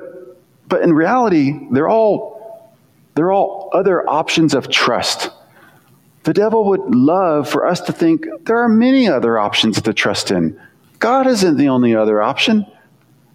but 0.68 0.82
in 0.82 0.93
reality, 0.93 1.59
they're 1.70 1.88
all, 1.88 2.74
they're 3.14 3.30
all 3.30 3.70
other 3.72 4.09
options 4.09 4.55
of 4.55 4.68
trust. 4.68 5.30
The 6.24 6.34
devil 6.34 6.64
would 6.66 6.95
love 6.95 7.49
for 7.49 7.66
us 7.66 7.80
to 7.82 7.93
think 7.93 8.26
there 8.45 8.59
are 8.59 8.68
many 8.68 9.09
other 9.09 9.38
options 9.38 9.80
to 9.80 9.95
trust 9.95 10.30
in. 10.30 10.61
God 10.99 11.26
isn't 11.26 11.57
the 11.57 11.68
only 11.68 11.95
other 11.95 12.20
option. 12.20 12.66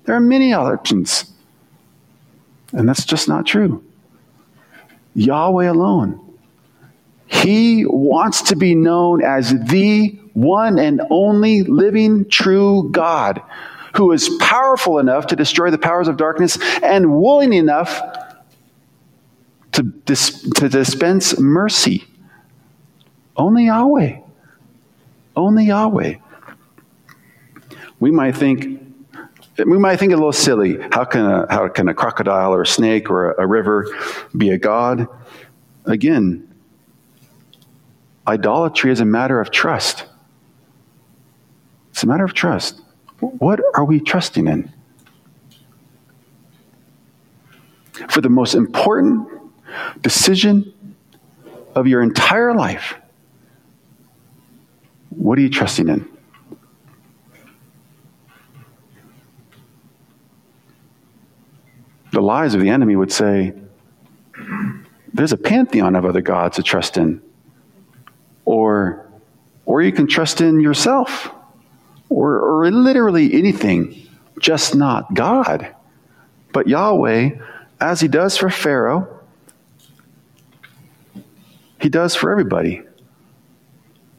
There 0.03 0.15
are 0.15 0.19
many 0.19 0.53
other 0.53 0.73
options. 0.73 1.31
And 2.75 2.87
that's 2.87 3.05
just 3.05 3.27
not 3.29 3.45
true. 3.45 3.83
Yahweh 5.15 5.65
alone. 5.65 6.21
He 7.25 7.85
wants 7.85 8.43
to 8.43 8.55
be 8.55 8.75
known 8.75 9.23
as 9.23 9.49
the 9.49 10.09
one 10.33 10.77
and 10.77 11.01
only 11.09 11.63
living 11.63 12.29
true 12.29 12.89
God 12.91 13.41
who 13.95 14.11
is 14.11 14.29
powerful 14.41 14.99
enough 14.99 15.27
to 15.27 15.37
destroy 15.37 15.71
the 15.71 15.77
powers 15.77 16.09
of 16.09 16.17
darkness 16.17 16.57
and 16.83 17.17
willing 17.17 17.53
enough 17.53 18.01
to, 19.71 19.83
to 20.05 20.69
dispense 20.69 21.39
mercy. 21.39 22.03
Only 23.37 23.65
Yahweh. 23.65 24.19
Only 25.35 25.65
Yahweh. 25.65 26.15
We 28.01 28.11
might 28.11 28.35
think 28.35 28.84
we 29.57 29.77
might 29.77 29.97
think 29.97 30.11
a 30.11 30.15
little 30.15 30.33
silly. 30.33 30.77
How 30.91 31.05
can 31.05 31.25
a, 31.25 31.47
how 31.49 31.67
can 31.69 31.87
a 31.87 31.93
crocodile 31.93 32.53
or 32.53 32.63
a 32.63 32.67
snake 32.67 33.09
or 33.09 33.31
a, 33.31 33.43
a 33.43 33.47
river 33.47 33.87
be 34.35 34.49
a 34.49 34.57
god? 34.57 35.07
Again, 35.85 36.53
idolatry 38.27 38.91
is 38.91 38.99
a 38.99 39.05
matter 39.05 39.39
of 39.39 39.51
trust. 39.51 40.05
It's 41.91 42.03
a 42.03 42.07
matter 42.07 42.25
of 42.25 42.33
trust. 42.33 42.81
What 43.19 43.61
are 43.75 43.85
we 43.85 44.01
trusting 44.01 44.47
in? 44.47 44.71
For 48.09 48.19
the 48.19 48.29
most 48.29 48.55
important 48.55 49.29
decision 50.01 50.73
of 51.75 51.87
your 51.87 52.01
entire 52.01 52.53
life, 52.53 52.95
what 55.11 55.37
are 55.37 55.41
you 55.41 55.49
trusting 55.49 55.87
in? 55.87 56.14
The 62.15 62.21
lies 62.21 62.55
of 62.55 62.61
the 62.61 62.69
enemy 62.69 62.95
would 62.95 63.11
say, 63.11 63.53
there's 65.13 65.31
a 65.33 65.37
pantheon 65.37 65.95
of 65.95 66.05
other 66.05 66.21
gods 66.21 66.55
to 66.55 66.63
trust 66.63 66.97
in. 66.97 67.21
Or, 68.45 69.05
or 69.65 69.81
you 69.81 69.91
can 69.91 70.07
trust 70.07 70.41
in 70.41 70.59
yourself. 70.59 71.29
or, 72.09 72.39
or 72.39 72.71
literally 72.71 73.33
anything, 73.33 74.07
just 74.39 74.75
not 74.75 75.13
God. 75.13 75.75
But 76.53 76.67
Yahweh, 76.67 77.31
as 77.79 77.99
he 77.99 78.07
does 78.07 78.37
for 78.37 78.49
Pharaoh, 78.49 79.19
he 81.79 81.89
does 81.89 82.15
for 82.15 82.31
everybody. 82.31 82.81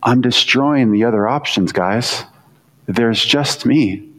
I'm 0.03 0.21
destroying 0.21 0.93
the 0.93 1.05
other 1.05 1.27
options, 1.27 1.73
guys. 1.73 2.25
There's 2.87 3.25
just 3.25 3.67
me. 3.67 4.11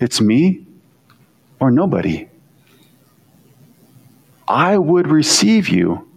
It's 0.00 0.20
me 0.20 0.66
or 1.60 1.70
nobody. 1.70 2.28
I 4.46 4.76
would 4.76 5.08
receive 5.08 5.68
you 5.68 6.08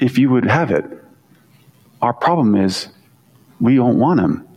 if 0.00 0.18
you 0.18 0.30
would 0.30 0.46
have 0.46 0.70
it. 0.70 0.84
Our 2.00 2.12
problem 2.12 2.56
is 2.56 2.88
we 3.60 3.76
don't 3.76 3.98
want 3.98 4.20
him. 4.20 4.48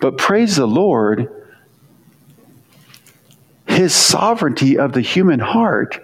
But 0.00 0.18
praise 0.18 0.56
the 0.56 0.66
Lord, 0.66 1.30
his 3.66 3.94
sovereignty 3.94 4.78
of 4.78 4.92
the 4.92 5.00
human 5.00 5.40
heart 5.40 5.98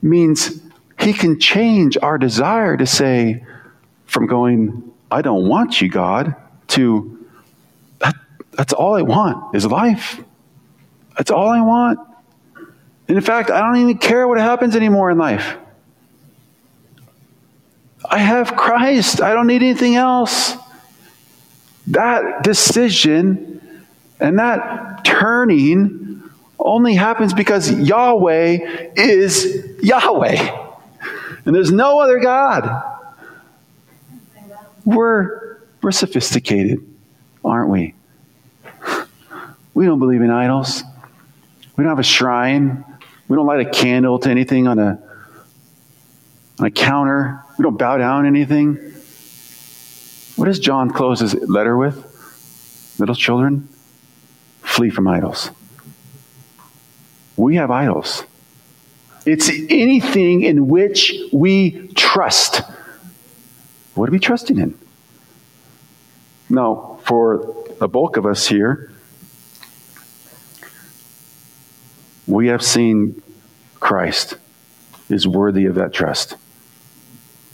means 0.00 0.60
he 1.00 1.12
can 1.12 1.40
change 1.40 1.96
our 2.00 2.18
desire 2.18 2.76
to 2.76 2.86
say, 2.86 3.44
from 4.06 4.26
going, 4.26 4.92
I 5.10 5.22
don't 5.22 5.48
want 5.48 5.80
you, 5.80 5.88
God, 5.88 6.36
to 6.68 7.26
that, 7.98 8.14
that's 8.52 8.72
all 8.72 8.94
I 8.94 9.02
want 9.02 9.56
is 9.56 9.64
life. 9.66 10.22
That's 11.16 11.30
all 11.30 11.48
I 11.48 11.60
want. 11.60 11.98
In 13.12 13.20
fact, 13.20 13.50
I 13.50 13.60
don't 13.60 13.76
even 13.76 13.98
care 13.98 14.26
what 14.26 14.38
happens 14.38 14.74
anymore 14.74 15.10
in 15.10 15.18
life. 15.18 15.56
I 18.08 18.16
have 18.16 18.56
Christ. 18.56 19.20
I 19.20 19.34
don't 19.34 19.46
need 19.46 19.62
anything 19.62 19.96
else. 19.96 20.56
That 21.88 22.42
decision 22.42 23.86
and 24.18 24.38
that 24.38 25.04
turning 25.04 26.22
only 26.58 26.94
happens 26.94 27.34
because 27.34 27.70
Yahweh 27.70 28.92
is 28.96 29.62
Yahweh. 29.82 30.70
And 31.44 31.54
there's 31.54 31.70
no 31.70 32.00
other 32.00 32.18
God. 32.18 32.82
We're, 34.86 35.58
we're 35.82 35.92
sophisticated, 35.92 36.78
aren't 37.44 37.68
we? 37.68 37.94
We 39.74 39.84
don't 39.84 39.98
believe 39.98 40.22
in 40.22 40.30
idols. 40.30 40.82
We 41.76 41.84
don't 41.84 41.90
have 41.90 41.98
a 41.98 42.02
shrine. 42.02 42.86
We 43.32 43.36
don't 43.36 43.46
light 43.46 43.66
a 43.66 43.70
candle 43.70 44.18
to 44.18 44.28
anything 44.28 44.68
on 44.68 44.78
a, 44.78 45.02
on 46.58 46.66
a 46.66 46.70
counter. 46.70 47.42
We 47.56 47.62
don't 47.62 47.78
bow 47.78 47.96
down 47.96 48.26
anything. 48.26 48.74
What 50.36 50.44
does 50.44 50.58
John 50.58 50.90
close 50.90 51.20
his 51.20 51.32
letter 51.32 51.74
with? 51.74 52.94
Little 52.98 53.14
children, 53.14 53.70
flee 54.60 54.90
from 54.90 55.08
idols. 55.08 55.50
We 57.38 57.56
have 57.56 57.70
idols. 57.70 58.24
It's 59.24 59.48
anything 59.48 60.42
in 60.42 60.68
which 60.68 61.14
we 61.32 61.88
trust. 61.94 62.60
What 63.94 64.10
are 64.10 64.12
we 64.12 64.18
trusting 64.18 64.58
in? 64.58 64.78
Now, 66.50 66.98
for 67.04 67.64
the 67.78 67.88
bulk 67.88 68.18
of 68.18 68.26
us 68.26 68.46
here, 68.46 68.92
we 72.26 72.48
have 72.48 72.62
seen 72.62 73.21
Christ 73.82 74.36
is 75.08 75.26
worthy 75.26 75.66
of 75.66 75.74
that 75.74 75.92
trust. 75.92 76.36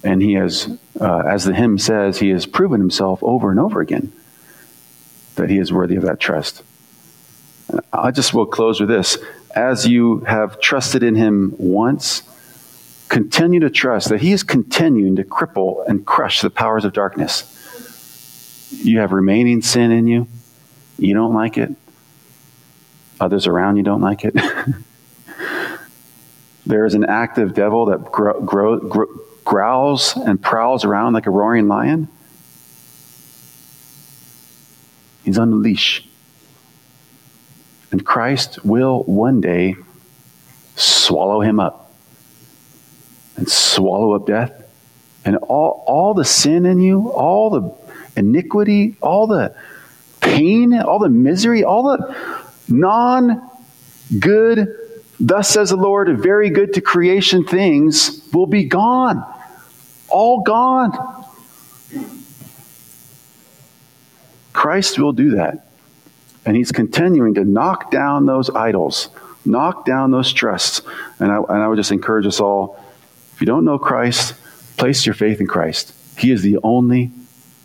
And 0.05 0.21
he 0.21 0.35
has, 0.35 0.79
uh, 1.01 1.21
as 1.21 1.45
the 1.45 1.55
hymn 1.55 1.79
says, 1.79 2.19
he 2.19 2.29
has 2.29 2.45
proven 2.45 2.81
himself 2.81 3.23
over 3.23 3.51
and 3.51 3.59
over 3.59 3.81
again 3.81 4.13
that 5.37 5.49
he 5.49 5.57
is 5.57 5.73
worthy 5.73 5.97
of 5.97 6.03
that 6.03 6.21
trust. 6.21 6.63
I 7.95 8.11
just 8.11 8.35
will 8.35 8.45
close 8.45 8.79
with 8.79 8.91
this. 8.91 9.17
As 9.57 9.87
you 9.87 10.19
have 10.21 10.61
trusted 10.61 11.03
in 11.03 11.15
him 11.15 11.55
once, 11.57 12.23
continue 13.09 13.61
to 13.61 13.71
trust 13.71 14.11
that 14.11 14.21
he 14.21 14.33
is 14.33 14.43
continuing 14.43 15.17
to 15.17 15.25
cripple 15.25 15.89
and 15.89 16.05
crush 16.05 16.43
the 16.43 16.51
powers 16.51 16.85
of 16.85 16.93
darkness. 16.93 17.55
You 18.71 18.99
have 18.99 19.13
remaining 19.13 19.63
sin 19.63 19.93
in 19.93 20.07
you. 20.07 20.29
You 20.99 21.15
don't 21.15 21.33
like 21.33 21.57
it. 21.57 21.71
Others 23.19 23.47
around 23.47 23.79
you 23.79 23.83
don't 23.83 24.03
like 24.03 24.27
it. 24.27 24.37
there 26.69 26.85
is 26.85 26.95
an 26.95 27.05
active 27.05 27.55
devil 27.55 27.87
that 27.87 28.13
grow, 28.13 28.41
grow, 28.41 28.79
grow, 28.79 29.07
growls 29.45 30.15
and 30.17 30.41
prowls 30.41 30.85
around 30.85 31.15
like 31.15 31.27
a 31.27 31.31
roaring 31.31 31.67
lion. 31.67 32.09
He's 35.25 35.39
on 35.39 35.51
the 35.51 35.57
leash. 35.57 36.07
And 37.91 38.05
Christ 38.05 38.65
will 38.67 39.03
one 39.05 39.41
day 39.41 39.77
swallow 40.77 41.41
him 41.41 41.59
up 41.59 41.91
and 43.37 43.49
swallow 43.49 44.13
up 44.13 44.27
death. 44.27 44.53
And 45.25 45.37
all, 45.37 45.85
all 45.87 46.13
the 46.13 46.25
sin 46.25 46.67
in 46.67 46.81
you, 46.81 47.11
all 47.11 47.49
the 47.49 47.75
iniquity, 48.15 48.97
all 49.01 49.27
the 49.27 49.55
pain, 50.21 50.79
all 50.79 50.99
the 50.99 51.09
misery, 51.09 51.65
all 51.65 51.97
the 51.97 52.45
non 52.69 53.51
good, 54.19 54.78
thus 55.21 55.49
says 55.49 55.71
the 55.71 55.77
Lord, 55.77 56.19
very 56.19 56.51
good 56.51 56.75
to 56.75 56.81
creation 56.81 57.45
things 57.45 58.29
will 58.33 58.47
be 58.47 58.65
gone 58.65 59.25
all 60.09 60.41
gone. 60.43 61.25
Christ 64.53 64.99
will 64.99 65.13
do 65.13 65.31
that. 65.31 65.67
And 66.45 66.57
he's 66.57 66.73
continuing 66.73 67.35
to 67.35 67.45
knock 67.45 67.91
down 67.91 68.27
those 68.27 68.51
idols, 68.51 69.11
knock 69.45 69.85
down 69.85 70.11
those 70.11 70.33
trusts. 70.33 70.81
And 71.19 71.31
I, 71.31 71.37
and 71.37 71.63
I 71.63 71.69
would 71.69 71.77
just 71.77 71.93
encourage 71.93 72.27
us 72.27 72.41
all 72.41 72.83
if 73.35 73.41
you 73.41 73.47
don't 73.47 73.65
know 73.65 73.79
Christ, 73.79 74.35
place 74.77 75.07
your 75.07 75.15
faith 75.15 75.41
in 75.41 75.47
Christ. 75.47 75.95
He 76.17 76.33
is 76.33 76.43
the 76.43 76.59
only, 76.65 77.13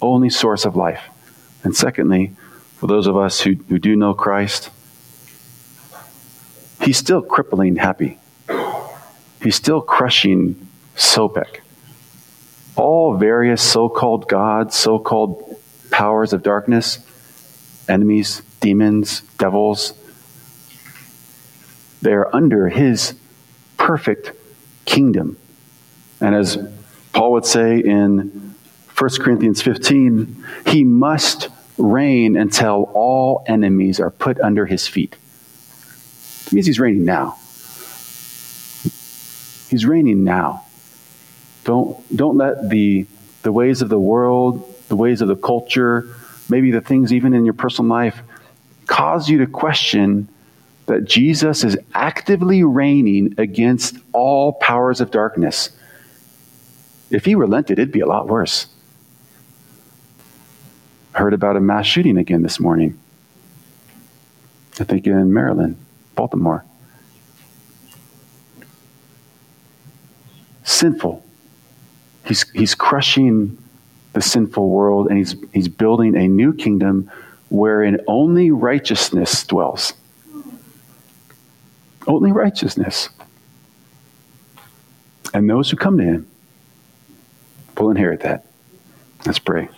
only 0.01 0.30
source 0.30 0.66
of 0.66 0.76
life. 0.76 1.01
And 1.64 1.76
secondly, 1.76 2.34
for 2.78 2.88
those 2.88 3.08
of 3.08 3.18
us 3.18 3.39
who, 3.41 3.56
who 3.70 3.80
do 3.80 3.95
know 3.95 4.14
Christ, 4.14 4.70
he's 6.84 6.98
still 6.98 7.22
crippling 7.22 7.76
Hapi. 7.76 8.18
He's 9.42 9.56
still 9.56 9.82
crushing 9.82 10.68
Sobek 10.96 11.62
all 12.76 13.16
various 13.16 13.62
so 13.62 13.90
called 13.90 14.28
gods, 14.28 14.76
so 14.76 15.00
called 15.00 15.56
powers 15.92 16.34
of 16.34 16.44
darkness, 16.44 17.00
enemies, 17.88 18.42
demons, 18.60 19.22
devils, 19.38 19.94
they're 22.02 22.34
under 22.36 22.70
his 22.70 23.16
perfect 23.78 24.32
kingdom. 24.86 25.38
And 26.20 26.36
as 26.36 26.58
Paul 27.14 27.34
would 27.34 27.46
say 27.46 27.80
in 27.80 28.56
1 28.98 29.10
Corinthians 29.22 29.62
15, 29.62 30.46
he 30.68 30.84
must 30.84 31.50
reign 31.78 32.36
until 32.36 32.92
all 32.94 33.44
enemies 33.48 34.00
are 34.00 34.12
put 34.12 34.40
under 34.42 34.66
his 34.66 34.88
feet. 34.88 35.16
It 36.48 36.54
means 36.54 36.66
he's 36.66 36.80
reigning 36.80 37.06
now. 37.06 37.38
He's 39.70 39.86
reigning 39.86 40.24
now. 40.24 40.66
Don't, 41.64 42.16
don't 42.16 42.38
let 42.38 42.70
the, 42.70 43.08
the 43.41 43.52
ways 43.52 43.82
of 43.82 43.89
the 43.89 44.00
world, 44.00 44.76
the 44.89 44.96
ways 44.96 45.22
of 45.22 45.28
the 45.28 45.36
culture, 45.36 46.16
maybe 46.50 46.72
the 46.72 46.82
things 46.82 47.14
even 47.14 47.34
in 47.34 47.46
your 47.46 47.54
personal 47.54 47.89
life 47.89 48.22
cause 48.86 49.30
you 49.30 49.39
to 49.39 49.48
question 49.48 50.28
that 50.86 51.06
Jesus 51.06 51.64
is 51.64 51.78
actively 51.94 52.64
reigning 52.64 53.36
against 53.38 53.96
all 54.12 54.54
powers 54.54 55.00
of 55.00 55.12
darkness. 55.12 55.70
If 57.10 57.26
he 57.26 57.36
relented, 57.36 57.80
it'd 57.80 57.91
be 57.91 58.02
a 58.02 58.06
lot 58.06 58.28
worse. 58.28 58.68
I 61.16 61.20
heard 61.20 61.34
about 61.34 61.56
a 61.56 61.60
mass 61.60 61.86
shooting 61.86 62.18
again 62.18 62.41
this 62.41 62.60
morning. 62.60 63.00
I 64.80 64.84
think 64.84 65.06
in 65.06 65.32
Maryland, 65.32 65.78
Baltimore. 66.16 66.66
Sinful. 70.64 71.24
He's, 72.26 72.49
he's 72.51 72.76
crushing 72.76 73.57
the 74.14 74.22
sinful 74.22 74.70
world 74.70 75.07
and 75.07 75.18
he's, 75.18 75.36
he's 75.53 75.68
building 75.68 76.16
a 76.16 76.28
new 76.28 76.53
kingdom 76.53 77.11
wherein 77.49 77.99
only 78.07 78.51
righteousness 78.51 79.43
dwells. 79.45 79.93
Only 82.07 82.32
righteousness. 82.32 83.09
And 85.34 85.49
those 85.49 85.70
who 85.70 85.78
come 85.78 85.97
to 85.97 86.03
him 86.03 86.28
will 87.78 87.89
inherit 87.89 88.22
that. 88.22 88.45
Let's 89.26 89.39
pray. 89.39 89.70